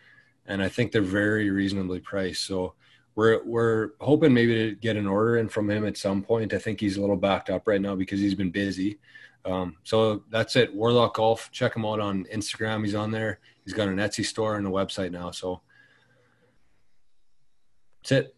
[0.45, 2.45] and I think they're very reasonably priced.
[2.45, 2.73] So
[3.15, 6.53] we're we're hoping maybe to get an order in from him at some point.
[6.53, 8.99] I think he's a little backed up right now because he's been busy.
[9.45, 10.73] Um, so that's it.
[10.73, 11.49] Warlock Golf.
[11.51, 12.83] Check him out on Instagram.
[12.83, 13.39] He's on there.
[13.63, 15.31] He's got an Etsy store and a website now.
[15.31, 15.61] So
[18.01, 18.35] that's it.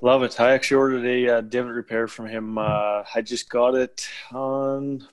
[0.00, 0.38] Love it.
[0.40, 2.56] I actually ordered a uh, divot repair from him.
[2.56, 5.06] Uh, I just got it on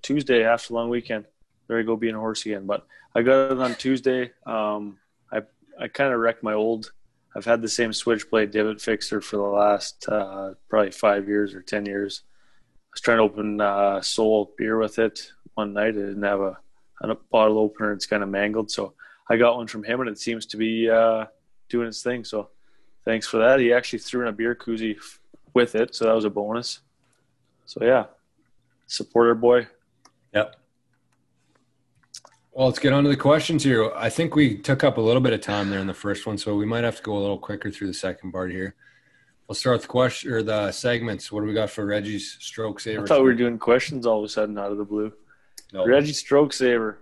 [0.00, 1.24] Tuesday after a long weekend.
[1.66, 2.66] There I go being a horse again.
[2.66, 4.30] But I got it on Tuesday.
[4.46, 4.98] Um,
[5.32, 5.42] I
[5.80, 6.92] I kind of wrecked my old.
[7.34, 11.62] I've had the same switchblade divot fixer for the last uh, probably five years or
[11.62, 12.22] ten years.
[12.26, 15.88] I was trying to open uh, Soul beer with it one night.
[15.88, 16.58] I didn't have a,
[17.00, 17.92] a bottle opener.
[17.92, 18.94] It's kind of mangled, so
[19.30, 21.26] I got one from him, and it seems to be uh,
[21.68, 22.24] doing its thing.
[22.24, 22.50] So
[23.04, 23.60] thanks for that.
[23.60, 24.98] He actually threw in a beer koozie
[25.54, 26.80] with it, so that was a bonus.
[27.64, 28.06] So yeah,
[28.86, 29.68] supporter boy.
[30.34, 30.56] Yep.
[32.52, 33.90] Well, let's get on to the questions here.
[33.96, 36.36] I think we took up a little bit of time there in the first one,
[36.36, 38.74] so we might have to go a little quicker through the second part here.
[39.48, 41.32] We'll start with the question or the segments.
[41.32, 43.04] What do we got for Reggie's stroke saver?
[43.04, 45.14] I thought we were doing questions all of a sudden out of the blue.
[45.72, 45.86] No.
[45.86, 46.98] Reggie stroke saver.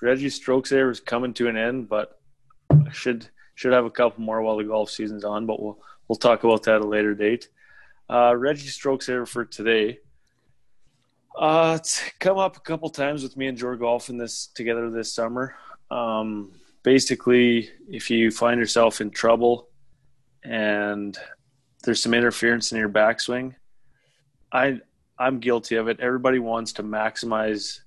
[0.00, 2.20] Reggie's stroke saver is coming to an end, but
[2.70, 5.46] I should should have a couple more while the golf season's on.
[5.46, 7.48] But we'll we'll talk about that at a later date.
[8.08, 9.98] Uh, Reggie's stroke saver for today.
[11.38, 15.14] Uh, it's come up a couple times with me and Jor golfing this together this
[15.14, 15.54] summer.
[15.90, 16.52] Um,
[16.82, 19.68] basically, if you find yourself in trouble
[20.44, 21.16] and
[21.84, 23.54] there's some interference in your backswing,
[24.52, 24.80] I
[25.18, 26.00] I'm guilty of it.
[26.00, 27.80] Everybody wants to maximize.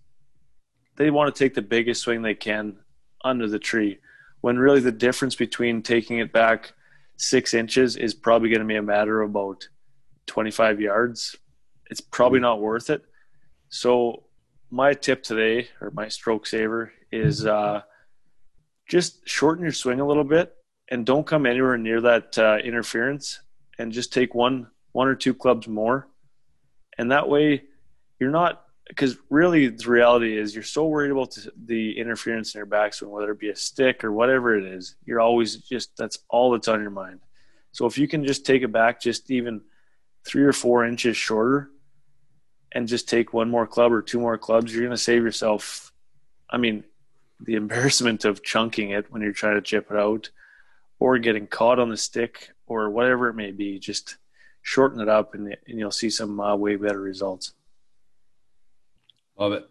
[0.95, 2.77] They want to take the biggest swing they can
[3.23, 3.99] under the tree,
[4.41, 6.73] when really the difference between taking it back
[7.17, 9.67] six inches is probably going to be a matter of about
[10.27, 11.35] 25 yards.
[11.89, 13.03] It's probably not worth it.
[13.69, 14.23] So
[14.71, 17.81] my tip today, or my stroke saver, is uh,
[18.87, 20.53] just shorten your swing a little bit
[20.89, 23.39] and don't come anywhere near that uh, interference,
[23.79, 26.07] and just take one one or two clubs more,
[26.97, 27.63] and that way
[28.19, 31.35] you're not because really the reality is you're so worried about
[31.65, 34.95] the interference in your backswing, whether it be a stick or whatever it is.
[35.05, 37.19] You're always just that's all that's on your mind.
[37.71, 39.61] So if you can just take it back just even
[40.25, 41.71] three or four inches shorter,
[42.75, 45.93] and just take one more club or two more clubs, you're going to save yourself.
[46.49, 46.83] I mean,
[47.39, 50.29] the embarrassment of chunking it when you're trying to chip it out,
[50.99, 53.79] or getting caught on the stick, or whatever it may be.
[53.79, 54.17] Just
[54.61, 57.53] shorten it up, and, and you'll see some uh, way better results.
[59.37, 59.69] Love it.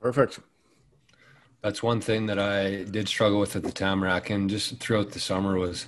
[0.00, 0.40] Perfect.
[1.62, 5.20] That's one thing that I did struggle with at the Tamarack and just throughout the
[5.20, 5.86] summer was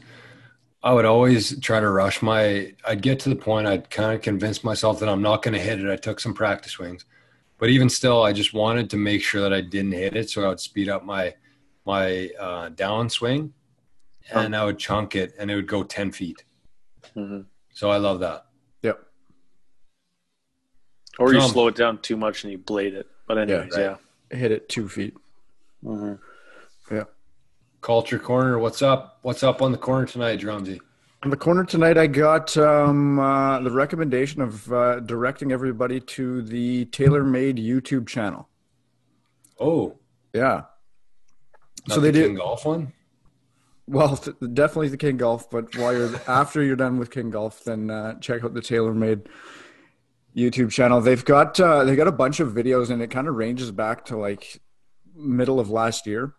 [0.83, 4.23] I would always try to rush my I'd get to the point I'd kind of
[4.23, 5.91] convince myself that I'm not going to hit it.
[5.91, 7.05] I took some practice swings.
[7.59, 10.45] But even still I just wanted to make sure that I didn't hit it so
[10.45, 11.35] I would speed up my
[11.85, 13.51] my uh, downswing
[14.31, 16.45] and I would chunk it and it would go 10 feet.
[17.17, 17.41] Mm-hmm.
[17.73, 18.47] So I love that.
[18.83, 19.03] Yep.
[21.19, 21.51] Or you Drum.
[21.51, 23.07] slow it down too much and you blade it.
[23.27, 23.97] But anyways, right.
[24.31, 24.37] yeah.
[24.37, 25.17] Hit it two feet.
[25.85, 26.95] Mm-hmm.
[26.95, 27.05] Yeah.
[27.89, 29.19] Culture corner, what's up?
[29.23, 30.79] What's up on the corner tonight, Drumsy?
[31.23, 36.43] On the corner tonight, I got um, uh, the recommendation of uh, directing everybody to
[36.43, 38.47] the TaylorMade YouTube channel.
[39.59, 39.97] Oh,
[40.35, 40.65] Yeah.
[41.89, 42.93] not so they the do King golf one?
[43.87, 45.49] well, th- definitely the King Golf.
[45.49, 49.29] But while you're after you're done with King Golf, then uh, check out the TaylorMade
[50.37, 51.01] YouTube channel.
[51.01, 54.05] They've got uh, they got a bunch of videos, and it kind of ranges back
[54.05, 54.61] to like
[55.17, 56.35] middle of last year.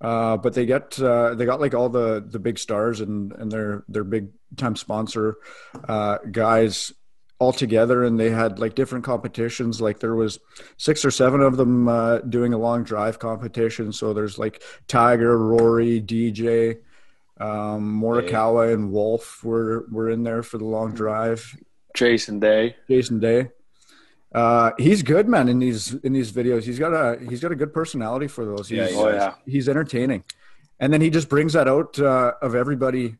[0.00, 3.50] Uh, but they get uh, they got like all the the big stars and and
[3.50, 5.36] their their big time sponsor
[5.88, 6.92] uh, guys
[7.38, 9.80] all together, and they had like different competitions.
[9.80, 10.38] Like there was
[10.76, 13.92] six or seven of them uh, doing a long drive competition.
[13.92, 16.78] So there's like Tiger, Rory, DJ,
[17.38, 21.56] um, Morikawa, and Wolff were were in there for the long drive.
[21.94, 22.76] Jason Day.
[22.88, 23.48] Jason Day.
[24.36, 25.48] Uh, he's good, man.
[25.48, 28.68] In these in these videos, he's got a he's got a good personality for those.
[28.68, 29.34] He's, Yeah, Oh yeah.
[29.46, 30.24] he's entertaining,
[30.78, 33.16] and then he just brings that out uh, of everybody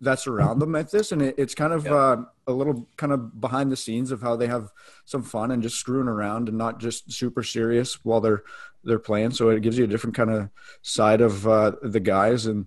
[0.00, 1.94] that's around them at this, and it, it's kind of Yeah.
[1.94, 4.70] uh, a little kind of behind the scenes of how they have
[5.04, 8.42] some fun and just screwing around and not just super serious while they're
[8.82, 9.32] they're playing.
[9.32, 10.48] So it gives you a different kind of
[10.80, 12.64] side of uh, the guys, and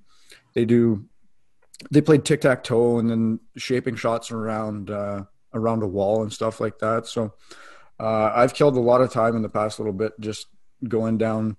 [0.54, 1.06] they do
[1.90, 5.24] they played tic tac toe and then shaping shots around uh,
[5.56, 7.08] around a wall and stuff like that.
[7.08, 7.34] So
[8.00, 10.48] uh, I've killed a lot of time in the past little bit just
[10.88, 11.58] going down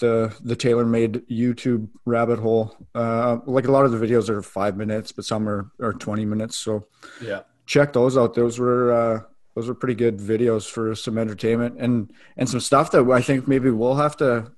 [0.00, 2.74] the the TaylorMade YouTube rabbit hole.
[2.94, 6.24] Uh, like a lot of the videos are five minutes, but some are, are twenty
[6.24, 6.56] minutes.
[6.56, 6.86] So
[7.20, 7.42] Yeah.
[7.66, 8.34] check those out.
[8.34, 9.20] Those were uh,
[9.54, 13.46] those were pretty good videos for some entertainment and and some stuff that I think
[13.46, 14.50] maybe we'll have to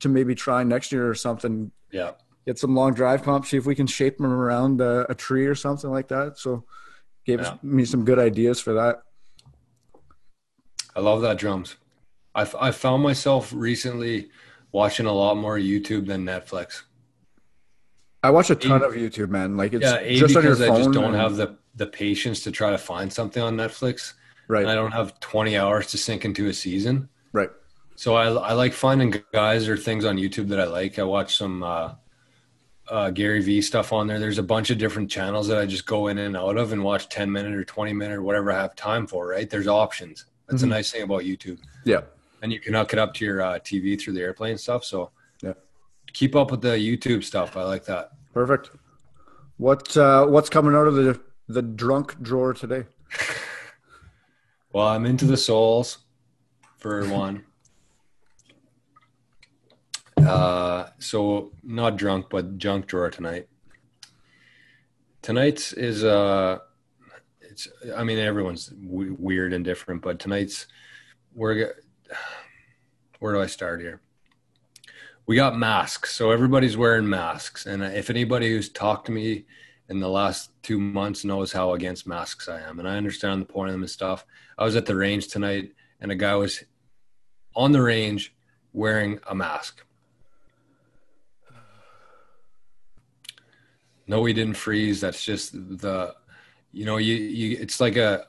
[0.00, 1.70] to maybe try next year or something.
[1.92, 2.12] Yeah.
[2.46, 5.44] Get some long drive comps, see if we can shape them around a, a tree
[5.46, 6.38] or something like that.
[6.38, 6.64] So
[7.26, 7.56] gave Yeah.
[7.62, 9.02] me some good ideas for that.
[10.98, 11.76] I love that drums.
[12.34, 14.30] I found myself recently
[14.72, 16.82] watching a lot more YouTube than Netflix.
[18.22, 19.56] I watch a ton A- of YouTube, man.
[19.56, 21.86] Like it's yeah, A, just on your because I just don't and- have the, the
[21.86, 24.14] patience to try to find something on Netflix.
[24.48, 27.08] right, And I don't have 20 hours to sink into a season.
[27.32, 27.50] right.
[27.94, 30.98] So I, I like finding guys or things on YouTube that I like.
[31.00, 31.94] I watch some uh,
[32.88, 34.18] uh, Gary Vee stuff on there.
[34.20, 36.82] There's a bunch of different channels that I just go in and out of and
[36.84, 39.48] watch 10 minute or 20 minute or whatever I have time for, right?
[39.50, 40.24] There's options.
[40.48, 40.66] That's Mhm.
[40.66, 41.58] a nice thing about YouTube.
[41.84, 42.02] Yeah,
[42.42, 44.84] And you can hook it up to your uh, TV through the airplane stuff.
[44.84, 45.10] So
[45.42, 45.54] Yeah.
[46.12, 47.56] keep up with the YouTube stuff.
[47.56, 48.12] I like that.
[48.32, 48.70] perfect.
[49.56, 52.84] What uh, what's coming out of the the drunk drawer today?
[54.72, 55.98] Well, I'm into the souls
[56.76, 57.44] for one.
[60.18, 63.48] Uh, so not drunk, but junk drawer tonight.
[65.22, 66.58] Tonight's is uh,
[67.58, 70.66] it's I mean everyone's w- weird and different, but tonight's
[71.34, 71.74] we're
[73.18, 74.00] where do I start here?
[75.26, 79.44] We got masks, so everybody's wearing masks, and if anybody who's talked to me
[79.90, 83.46] in the last two months knows how against masks I am, and I understand the
[83.46, 84.24] point of them and stuff.
[84.56, 86.64] I was at the range tonight, and a guy was
[87.54, 88.34] on the range
[88.72, 89.84] wearing a mask.
[94.06, 95.02] No, he didn't freeze.
[95.02, 96.14] That's just the,
[96.72, 98.26] you know, you, you it's like a,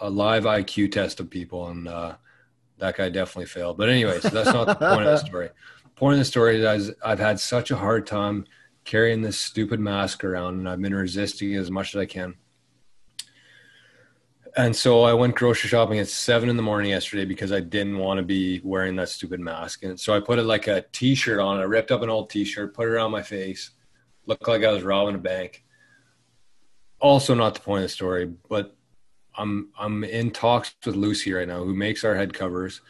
[0.00, 2.14] a live IQ test of people, and uh,
[2.78, 3.78] that guy definitely failed.
[3.78, 5.50] But anyways, that's not the point of the story.
[5.96, 8.44] Point of the story is I've had such a hard time
[8.84, 12.36] carrying this stupid mask around, and I've been resisting as much as I can.
[14.56, 17.98] And so I went grocery shopping at seven in the morning yesterday because I didn't
[17.98, 19.82] want to be wearing that stupid mask.
[19.82, 21.58] And so I put it like a t-shirt on.
[21.58, 23.70] I ripped up an old t-shirt, put it around my face,
[24.26, 25.64] looked like I was robbing a bank.
[27.00, 28.76] Also not the point of the story, but
[29.36, 32.80] I'm I'm in talks with Lucy right now, who makes our head covers,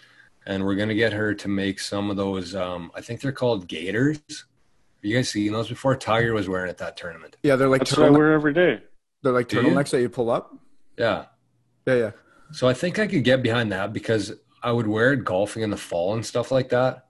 [0.46, 2.54] and we're gonna get her to make some of those.
[2.54, 4.18] Um, I think they're called gaiters.
[4.28, 5.94] Have you guys seen those before?
[5.94, 7.36] Tiger was wearing at that tournament.
[7.42, 8.80] Yeah, they're like That's what I wear every day.
[9.22, 10.56] They're like turtlenecks that you pull up.
[10.96, 11.26] Yeah.
[11.86, 12.10] Yeah, yeah.
[12.52, 14.32] So I think I could get behind that because
[14.62, 17.06] I would wear it golfing in the fall and stuff like that.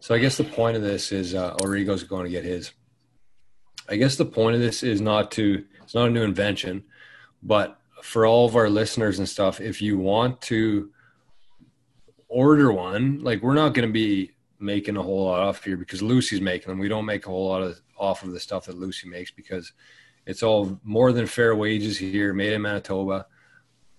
[0.00, 2.72] So I guess the point of this is uh, Origo's going to get his.
[3.88, 6.84] I guess the point of this is not to it's not a new invention,
[7.42, 10.90] but for all of our listeners and stuff, if you want to
[12.28, 16.02] order one, like we're not going to be making a whole lot off here because
[16.02, 16.78] Lucy's making them.
[16.78, 19.72] We don't make a whole lot of off of the stuff that Lucy makes because
[20.26, 23.26] it's all more than fair wages here, made in Manitoba.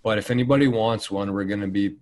[0.03, 1.95] But if anybody wants one, we're going to be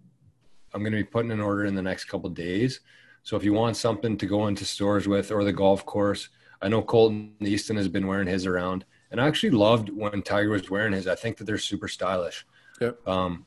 [0.74, 2.82] I'm going to be putting an order in the next couple days.
[3.24, 6.30] So if you want something to go into stores with or the golf course,
[6.62, 10.50] I know Colton Easton has been wearing his around, and I actually loved when Tiger
[10.50, 11.08] was wearing his.
[11.08, 12.46] I think that they're super stylish.
[12.82, 13.08] Yep.
[13.08, 13.46] Um,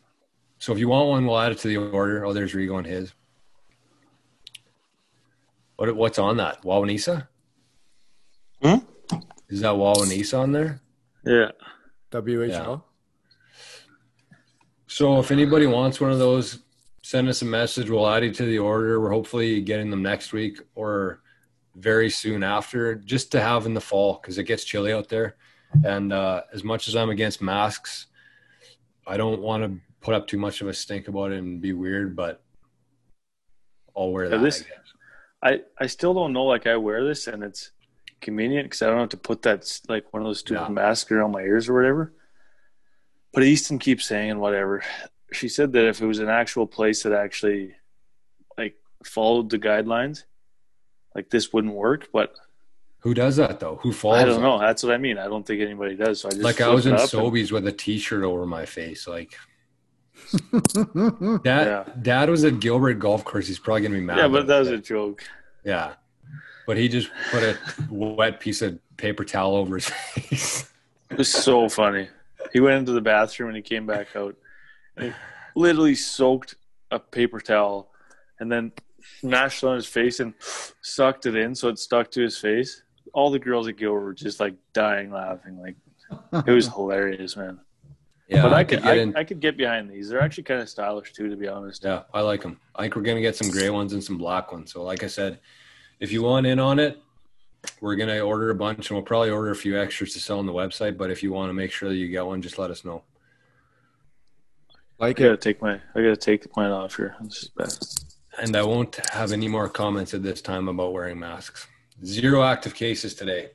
[0.58, 2.24] so if you want one, we'll add it to the order.
[2.24, 3.12] Oh, there's Rigo and his.
[5.76, 6.62] What what's on that?
[6.62, 7.26] Wawanesa?
[8.62, 8.76] Hmm?
[9.48, 10.80] Is that Wawanesa on there?
[11.24, 11.50] Yeah.
[12.12, 12.82] WHL.
[14.86, 16.58] So if anybody wants one of those,
[17.02, 17.88] send us a message.
[17.88, 19.00] We'll add it to the order.
[19.00, 21.22] We're hopefully getting them next week or
[21.76, 25.36] very soon after, just to have in the fall because it gets chilly out there.
[25.84, 28.06] And uh, as much as I'm against masks,
[29.06, 31.72] I don't want to put up too much of a stink about it and be
[31.72, 32.42] weird, but
[33.96, 34.42] I'll wear Yeah, that.
[34.42, 34.76] this- I.
[35.42, 36.44] I, I still don't know.
[36.44, 37.70] Like I wear this and it's
[38.20, 40.68] convenient because I don't have to put that like one of those stupid Yeah.
[40.68, 42.12] masks around my ears or whatever.
[43.32, 44.82] But Easton keeps saying whatever.
[45.32, 47.74] She said that if it was an actual place that actually
[48.58, 50.24] like followed the guidelines,
[51.14, 52.08] like this wouldn't work.
[52.12, 52.34] But
[53.00, 53.76] Who does that though?
[53.82, 54.18] Who falls?
[54.18, 54.42] I don't it?
[54.42, 54.58] know.
[54.58, 55.18] That's what I mean.
[55.18, 56.20] I don't think anybody does.
[56.20, 58.46] So I just Like I was in it up and- Sobeys with a T-shirt over
[58.46, 59.06] my face.
[59.08, 59.32] Like
[60.32, 60.60] yeah.
[61.44, 61.84] Dad, Yeah.
[62.02, 63.46] Dad was at Gilbert Golf Course.
[63.46, 64.18] He's probably gonna be mad.
[64.18, 64.74] Yeah, but that was it.
[64.74, 65.24] a joke.
[65.64, 65.94] Yeah.
[66.66, 67.58] But he just put a
[67.90, 70.70] wet piece of paper towel over his face.
[71.10, 72.08] It was so funny.
[72.52, 74.36] He went into the bathroom and he came back out.
[74.96, 75.12] And he
[75.56, 76.54] literally soaked
[76.90, 77.90] a paper towel
[78.38, 78.72] and then
[79.22, 80.34] mashed on his face and
[80.82, 82.82] sucked it in so it stuck to his face.
[83.12, 85.58] All the girls at Gilbert were just like dying laughing.
[85.60, 85.76] Like
[86.46, 87.60] it was hilarious, man.
[88.30, 89.16] Yeah, but I, could could get I, in.
[89.16, 90.08] I could get behind these.
[90.08, 91.82] They're actually kind of stylish too, to be honest.
[91.82, 92.60] yeah, I like them.
[92.76, 94.72] I think we're gonna get some gray ones and some black ones.
[94.72, 95.40] So, like I said,
[95.98, 97.02] if you want in on it,
[97.80, 100.46] we're gonna order a bunch, and we'll probably order a few extras to sell on
[100.46, 100.96] the website.
[100.96, 103.02] But if you want to make sure that you get one, just let us know.
[105.00, 105.40] Like I gotta it.
[105.40, 107.16] take my I gotta take mine off here.
[107.22, 107.72] This is bad.
[108.38, 111.66] And I won't have any more comments at this time about wearing masks.
[112.04, 113.50] Zero active cases today.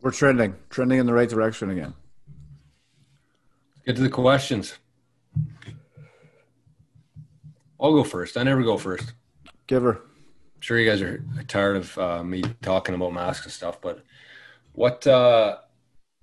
[0.00, 0.56] We're trending.
[0.70, 1.94] Trending in the right direction again.
[3.84, 4.78] Get to the questions.
[7.80, 8.36] I'll go first.
[8.36, 9.12] I never go first.
[9.66, 9.92] Give her.
[9.92, 14.02] I'm sure you guys are tired of uh, me talking about masks and stuff, but
[14.72, 15.58] what uh,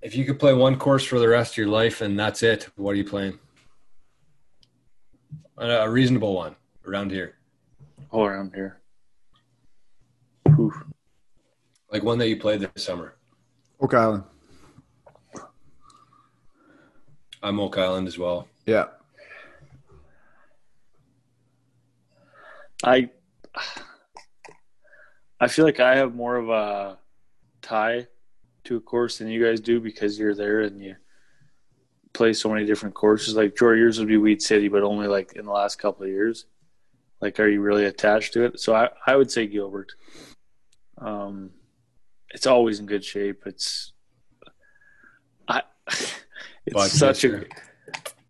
[0.02, 2.68] if you could play one course for the rest of your life and that's it?
[2.76, 3.38] What are you playing?
[5.58, 6.54] A, a reasonable one
[6.86, 7.34] around here,
[8.10, 8.80] All around here.
[10.54, 10.72] Whew.
[11.90, 13.14] like one that you played this summer.
[13.80, 14.24] Oak Island.
[17.42, 18.48] I'm Oak Island as well.
[18.66, 18.86] Yeah.
[22.84, 23.10] I
[25.40, 26.98] I feel like I have more of a
[27.62, 28.06] tie
[28.64, 30.96] to a course than you guys do because you're there and you
[32.16, 33.34] play so many different courses.
[33.34, 36.08] Like Jory, yours would be Weed City, but only like in the last couple of
[36.08, 36.46] years.
[37.20, 38.60] Like, are you really attached to it?
[38.60, 39.92] So I, I would say Gilbert.
[40.98, 41.50] Um,
[42.30, 43.42] it's always in good shape.
[43.46, 43.92] It's
[45.48, 45.62] I,
[46.66, 47.44] It's such a.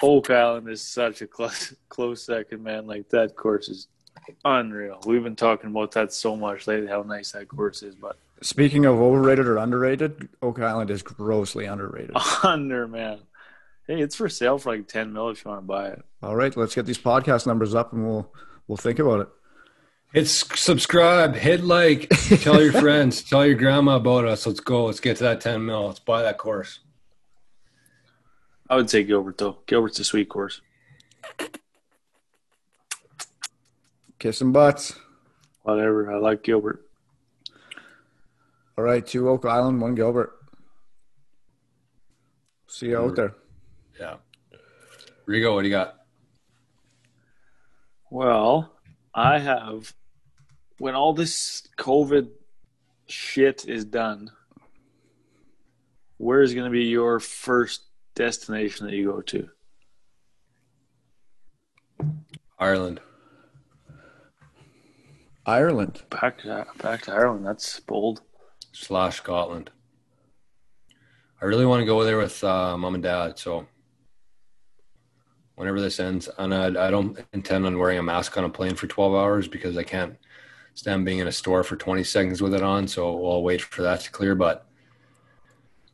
[0.03, 2.87] Oak Island is such a close close second, man.
[2.87, 3.89] Like that course is
[4.45, 5.01] unreal.
[5.07, 8.85] We've been talking about that so much lately, how nice that course is, but Speaking
[8.85, 12.15] of overrated or underrated, Oak Island is grossly underrated.
[12.43, 13.21] under man.
[13.87, 16.03] Hey, it's for sale for like ten mil if you want to buy it.
[16.23, 18.33] All right, let's get these podcast numbers up and we'll
[18.67, 19.29] we'll think about it.
[20.13, 22.09] Hit s- subscribe, hit like,
[22.41, 24.47] tell your friends, tell your grandma about us.
[24.47, 24.87] Let's go.
[24.87, 25.87] Let's get to that 10 mil.
[25.87, 26.81] Let's buy that course.
[28.69, 29.59] I would say Gilbert though.
[29.67, 30.61] Gilbert's a sweet course.
[34.19, 34.99] Kissing butts.
[35.63, 36.13] Whatever.
[36.13, 36.83] I like Gilbert.
[38.79, 40.33] All right, two Oak Island, one Gilbert.
[42.67, 43.35] See you out there.
[43.99, 44.17] Yeah.
[45.27, 45.97] Rigo, what do you got?
[48.11, 48.73] Well,
[49.15, 49.93] I have
[50.79, 52.29] when all this COVID
[53.07, 54.31] shit is done,
[56.19, 57.83] where is going to be your first
[58.15, 59.49] destination that you go to?
[62.59, 63.01] Ireland.
[65.45, 66.03] Ireland.
[66.11, 67.47] Back to back to Ireland.
[67.47, 68.23] That's bold.
[68.73, 69.71] slash Scotland.
[71.41, 73.39] I really want to go there with uh, mom and dad.
[73.39, 73.67] So
[75.57, 78.75] whenever this ends, and I, I don't intend on wearing a mask on a plane
[78.75, 80.17] for 12 hours because I can't
[80.75, 82.87] stand being in a store for 20 seconds with it on.
[82.87, 84.35] So I'll wait for that to clear.
[84.35, 84.67] But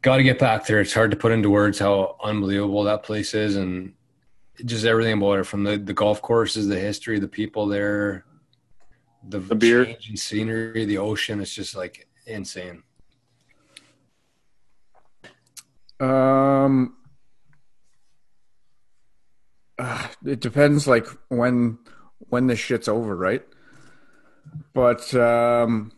[0.03, 0.81] got to get back there.
[0.81, 3.95] It's hard to put into words how unbelievable that place is and
[4.65, 8.25] just everything about it from the, the golf courses, the history, the people there,
[9.29, 9.85] the, The beer.
[9.85, 11.41] change in scenery, the ocean.
[11.41, 12.83] It's just like insane.
[16.01, 16.97] Um,
[19.79, 21.79] uh, it depends, like when
[22.29, 23.43] when this shit's over, right?
[24.75, 25.93] But um,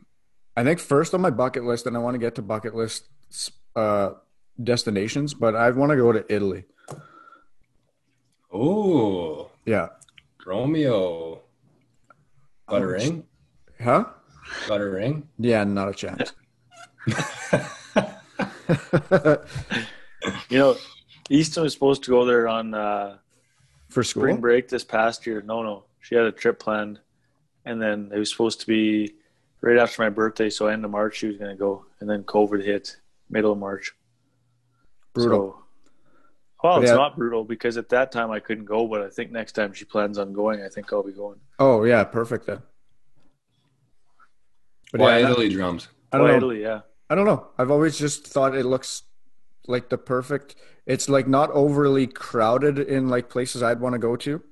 [0.56, 3.08] I think first on my bucket list, and I want to get to bucket list
[3.76, 4.10] uh,
[4.62, 6.64] destinations, but I want to go to Italy.
[8.52, 9.88] Oh, Yeah,
[10.46, 11.42] Romeo.
[12.68, 13.24] Got a ring?
[13.82, 14.04] huh?
[14.68, 15.28] Got a ring?
[15.38, 16.32] Yeah, not a chance.
[20.48, 20.76] You know,
[21.28, 23.18] Easton was supposed to go there on uh,
[23.94, 25.40] For spring break this past year.
[25.42, 26.98] No, no, she had a trip planned,
[27.64, 29.14] and then it was supposed to be
[29.60, 30.50] right after my birthday.
[30.50, 32.96] So end of March she was going to go, and then COVID hit
[33.30, 33.92] middle of March.
[35.12, 35.30] brutal.
[35.52, 35.64] So,
[36.62, 36.96] well, But it's yeah.
[36.96, 39.84] not brutal because at that time I couldn't go, but I think next time she
[39.84, 41.38] plans on going, I think I'll be going.
[41.58, 42.62] Oh yeah, perfect then.
[44.92, 45.88] But Why yeah, Italy drums?
[46.12, 46.36] I don't Oh, know.
[46.36, 46.80] Italy, yeah.
[47.10, 47.48] I don't know.
[47.58, 49.02] I've always just thought it looks
[49.66, 50.56] like the perfect.
[50.86, 54.42] It's like not overly crowded in like places I'd want to go to,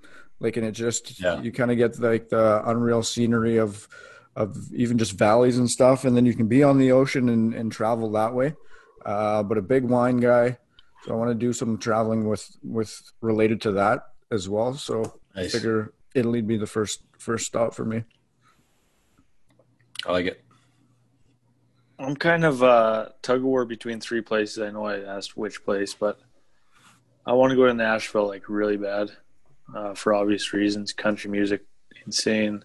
[0.41, 1.41] like and it just Yeah.
[1.43, 3.89] you kind of get like the unreal scenery of
[4.35, 7.53] of even just valleys and stuff, and then you can be on the ocean and,
[7.55, 8.55] and travel that way.
[9.05, 10.57] Uh, but a big wine guy,
[11.05, 14.01] so I want to do some traveling with with related to that
[14.31, 14.75] as well.
[14.75, 15.53] So I Nice.
[15.53, 18.05] figure Italy'd be the first first stop for me.
[20.07, 20.45] I like it.
[22.03, 24.59] I'm kind of uh, tug of war between three places.
[24.59, 26.19] I know I asked which place, but
[27.25, 29.13] I want to go to Nashville like really bad
[29.75, 30.93] uh, for obvious reasons.
[30.93, 31.65] Country music,
[32.05, 32.65] insane.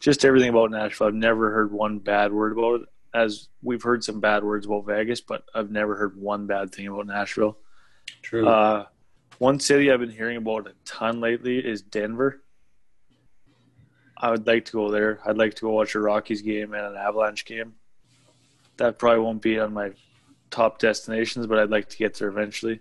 [0.00, 1.06] Just everything about Nashville.
[1.06, 2.88] I've never heard one bad word about it.
[3.14, 6.88] As we've heard some bad words about Vegas, but I've never heard one bad thing
[6.88, 7.56] about Nashville.
[8.22, 8.48] True.
[8.48, 8.86] Uh,
[9.38, 12.42] one city I've been hearing about a ton lately is Denver.
[14.16, 15.20] I would like to go there.
[15.24, 17.74] I'd like to go watch a Rockies game and an Avalanche game.
[18.76, 19.92] That probably won't be on my
[20.50, 22.80] top destinations, but I'd like to get there eventually.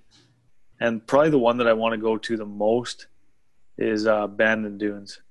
[0.79, 3.07] And probably the one that I want to go to the most
[3.77, 5.21] is uh, Bandon Dunes.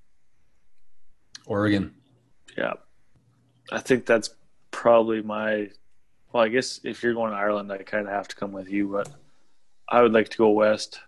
[1.46, 1.94] Oregon.
[2.56, 2.74] Yeah,
[3.70, 4.30] I think that's
[4.70, 5.70] probably my.
[6.32, 8.70] Well, I guess if you're going to Ireland, I kind of have to come with
[8.70, 9.08] you, but
[9.88, 11.00] I would like to go west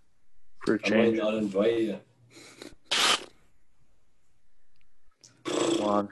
[0.64, 1.18] for a change.
[1.18, 2.00] I might not invite you.
[5.44, 6.09] Come on.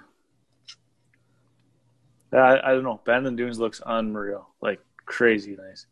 [2.33, 3.01] I, I don't know.
[3.05, 5.87] Bandon Dunes looks unreal, like crazy nice.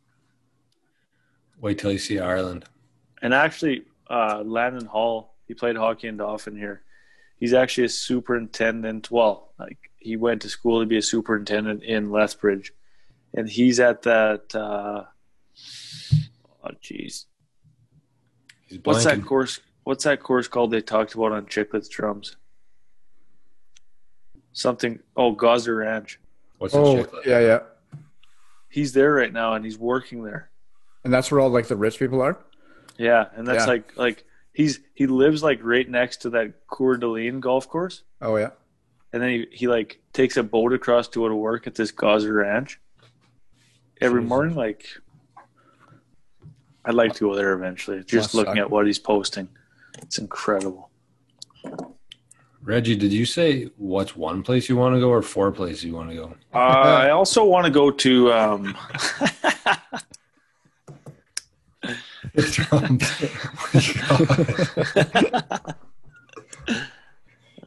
[1.61, 2.65] Wait till you see Ireland.
[3.23, 6.83] And actually, uh, Landon Hall, he played hockey in Dauphin here.
[7.39, 9.11] He's actually a superintendent.
[9.11, 12.73] Well, like he went to school to be a superintendent in Lethbridge,
[13.35, 14.55] and he's at that.
[14.55, 15.05] Uh,
[16.65, 17.27] oh, jeez,
[18.85, 19.61] what's that course?
[19.85, 20.71] What's that course called?
[20.71, 22.37] They talked about on Chiclets drums.
[24.53, 25.01] Something.
[25.17, 26.20] Oh, Gozzer Ranch.
[26.61, 27.25] What's Oh chiclet?
[27.25, 27.61] yeah, yeah,
[28.69, 30.51] He's there right now, and he's working there.
[31.05, 32.39] and that's where all like the rich people are.
[32.99, 33.73] Yeah, and that's Yeah.
[33.73, 38.37] like like he's he lives like right next to that Coeur d'Alene golf course, Oh
[38.37, 38.51] yeah.
[39.15, 41.91] and then he, he like takes a boat across to go to work at this
[41.93, 42.79] Gozzer Ranch
[44.03, 44.29] every Jesus.
[44.29, 44.55] morning.
[44.55, 44.85] Like,
[46.85, 48.05] I'd like to go there eventually.
[48.05, 48.61] Just Must looking suck.
[48.67, 49.49] at what he's posting,
[50.03, 50.91] it's incredible.
[52.63, 55.95] Reggie, did you say what's one place you want to go or four places you
[55.95, 56.35] want to go?
[56.53, 58.33] Uh, I also want to go to.
[58.33, 58.77] Um,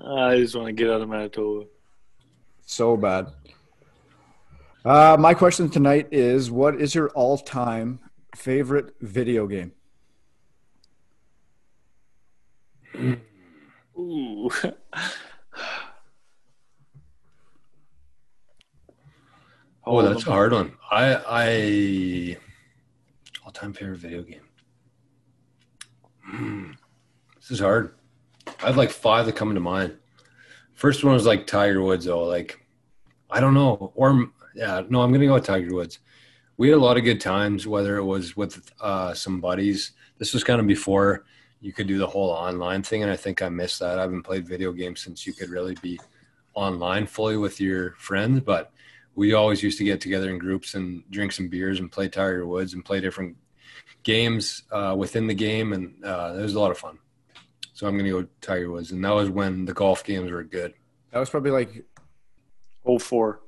[0.05, 1.65] I just want to get out of Manitoba.
[2.65, 3.31] So bad.
[4.85, 7.99] Uh, my question tonight is: What is your all-time
[8.35, 9.71] favorite video game?
[13.97, 14.49] Ooh.
[19.85, 20.73] Oh, that's a hard one.
[20.89, 22.37] I I
[23.43, 24.47] all time favorite video game.
[26.25, 26.71] Hmm.
[27.35, 27.95] This is hard.
[28.61, 29.97] I have like five that come to mind.
[30.73, 32.23] First one was like Tiger Woods though.
[32.23, 32.65] Like
[33.29, 33.91] I don't know.
[33.95, 35.99] Or yeah, no, I'm gonna go with Tiger Woods.
[36.55, 39.91] We had a lot of good times, whether it was with uh, some buddies.
[40.17, 41.25] This was kind of before
[41.63, 43.97] you could do the whole online thing, and I think I missed that.
[43.97, 45.97] I haven't played video games since you could really be
[46.53, 48.71] online fully with your friends, but
[49.15, 52.45] we always used to get together in groups and drink some beers and play Tiger
[52.45, 53.37] Woods and play different
[54.03, 56.97] games uh, within the game, and uh, it was a lot of fun.
[57.73, 60.43] So I'm going to go Tiger Woods, and that was when the golf games were
[60.43, 60.73] good.
[61.11, 61.85] That was probably like
[62.85, 63.39] Oh four.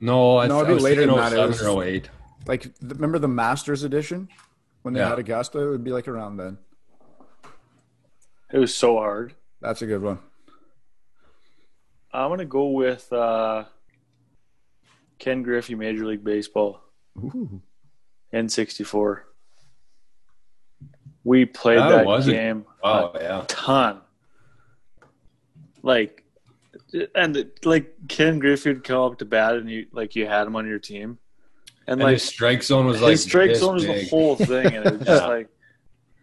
[0.00, 1.40] No, I, No, it'd I be was later thinking than that.
[1.44, 2.10] It was- or 08.
[2.48, 4.28] like remember the Masters edition
[4.82, 5.10] when they Yeah.
[5.10, 5.60] had Augusta?
[5.60, 6.58] It would be like around then.
[8.52, 9.34] It was so hard.
[9.60, 10.18] That's a good one.
[12.12, 13.64] I'm gonna go with uh,
[15.18, 16.82] Ken Griffey, Major League Baseball,
[17.18, 17.62] Ooh.
[18.34, 19.20] N64.
[21.24, 23.44] We played That that, was a- game Wow, a yeah.
[23.48, 24.00] ton.
[25.84, 26.24] Like,
[27.14, 30.56] and like Ken Griffey would come up to bat, and you like you had him
[30.56, 31.18] on your team,
[31.86, 34.66] and, And like his strike zone was like his strike zone was the whole thing,
[34.66, 35.48] and it was just like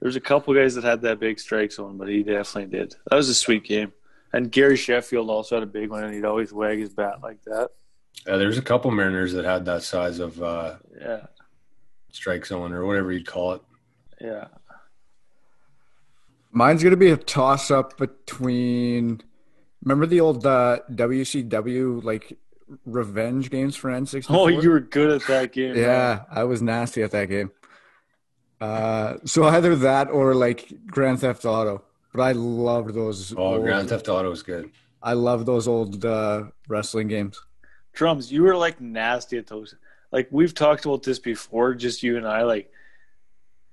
[0.01, 2.95] there's a couple guys that had that big strike zone, but he definitely did.
[3.09, 3.91] That was a sweet game.
[4.31, 7.41] And Gary Sheffield also had a big one, and he'd always wag his bat like
[7.45, 7.69] that.
[8.27, 11.25] Yeah, there's a couple Mariners that had that size of uh, Yeah,
[12.11, 13.61] strike zone or whatever you'd call it.
[14.21, 14.45] yeah.
[16.51, 19.21] Mine's gonna be a toss up between.
[19.83, 22.37] Remember the old uh, WCW like
[22.85, 24.25] revenge games for N64?
[24.29, 25.73] Oh, you were good at that game.
[25.75, 25.83] man.
[25.83, 27.51] Yeah, I was nasty at that game.
[28.59, 31.83] Uh, so either that or like Grand Theft Auto.
[32.13, 33.33] But I loved those.
[33.33, 34.71] Oh, old, Grand Theft Auto was good.
[35.01, 37.41] I love those old uh, wrestling games.
[37.93, 38.31] drums.
[38.31, 39.75] You were like nasty at those.
[40.11, 42.43] Like we've talked about this before, just you and I.
[42.43, 42.71] Like,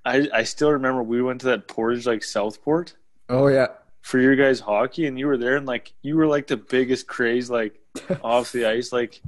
[0.05, 2.93] I I still remember we went to that Portage like Southport
[3.29, 3.67] Oh yeah,
[4.01, 7.07] for your guys hockey, and you were there, and like you were like the biggest
[7.07, 7.79] craze like
[8.23, 8.93] off the ice.
[8.93, 9.21] Like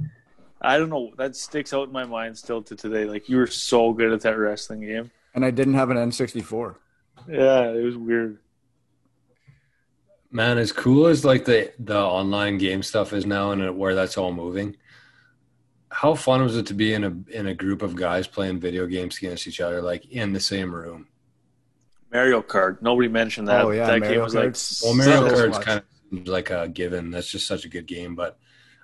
[0.62, 3.04] I don't know, that sticks out in my mind still to today.
[3.04, 5.10] Like you were so good at that wrestling game.
[5.34, 6.76] And I didn't have an N64.
[7.28, 8.38] Yeah, it was weird.
[10.30, 14.16] Man, as cool as like the the online game stuff is now and where that's
[14.16, 14.76] all moving,
[15.90, 18.86] how fun was it to be in a in a group of guys playing video
[18.86, 21.08] games against each other, like in the same room?
[22.12, 22.80] Mario Kart.
[22.80, 23.64] Nobody mentioned that.
[23.64, 25.66] Oh, yeah, that Mario game was like Well, Mario So Kart's much.
[25.66, 27.10] kind of like a given.
[27.10, 28.14] That's just such a good game.
[28.14, 28.38] But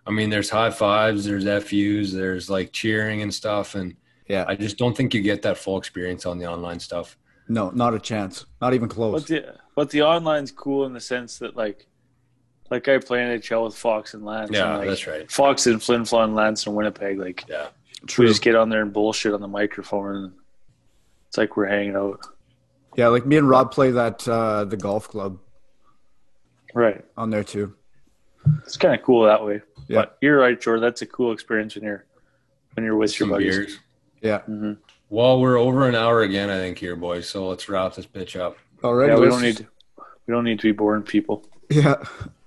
[0.06, 3.96] I mean, there's high fives, there's FUs, there's like cheering and stuff, and
[4.28, 7.16] Yeah, I just don't think you get that full experience on the online stuff.
[7.48, 8.46] no, not a chance.
[8.60, 9.22] Not even close.
[9.22, 11.86] But the but the online's cool in the sense that like
[12.70, 14.50] like I play NHL with Fox and Lance.
[14.52, 15.30] Yeah, and like, that's right.
[15.30, 17.18] Fox and Flin Flon, Lance and Winnipeg.
[17.18, 17.68] Like Yeah,
[18.18, 20.32] we just get on there and bullshit on the microphone, and
[21.28, 22.26] it's like we're hanging out.
[22.96, 25.38] Yeah, like me and Rob play that uh, the golf club
[26.74, 27.04] Right.
[27.16, 27.74] on there too.
[28.64, 29.60] It's kind of cool that way.
[29.88, 30.00] Yeah.
[30.00, 30.82] But you're right, Jordan.
[30.82, 32.04] That's a cool experience when you're
[32.74, 33.56] when you're with your buddies.
[33.56, 33.78] beers.
[34.20, 34.40] Yeah.
[34.40, 34.72] hmm
[35.10, 37.28] Well, we're over an hour again, I think, here, boys.
[37.28, 38.56] So let's wrap this bitch up.
[38.82, 39.08] All right.
[39.08, 39.66] Yeah, we don't need to,
[40.26, 41.46] we don't need to be boring people.
[41.70, 41.96] Yeah.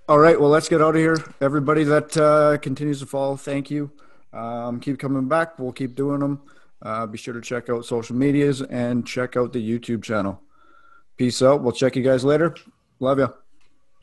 [0.07, 0.39] All right.
[0.39, 1.17] Well, let's get out of here.
[1.41, 3.91] Everybody that uh, continues to follow, thank you.
[4.33, 5.59] Um, keep coming back.
[5.59, 6.41] We'll keep doing them.
[6.81, 10.41] Uh, be sure to check out social medias and check out the YouTube channel.
[11.17, 11.61] Peace out.
[11.61, 12.55] We'll check you guys later.
[12.99, 13.33] Love you.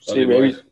[0.00, 0.52] See you, baby.
[0.52, 0.62] boys.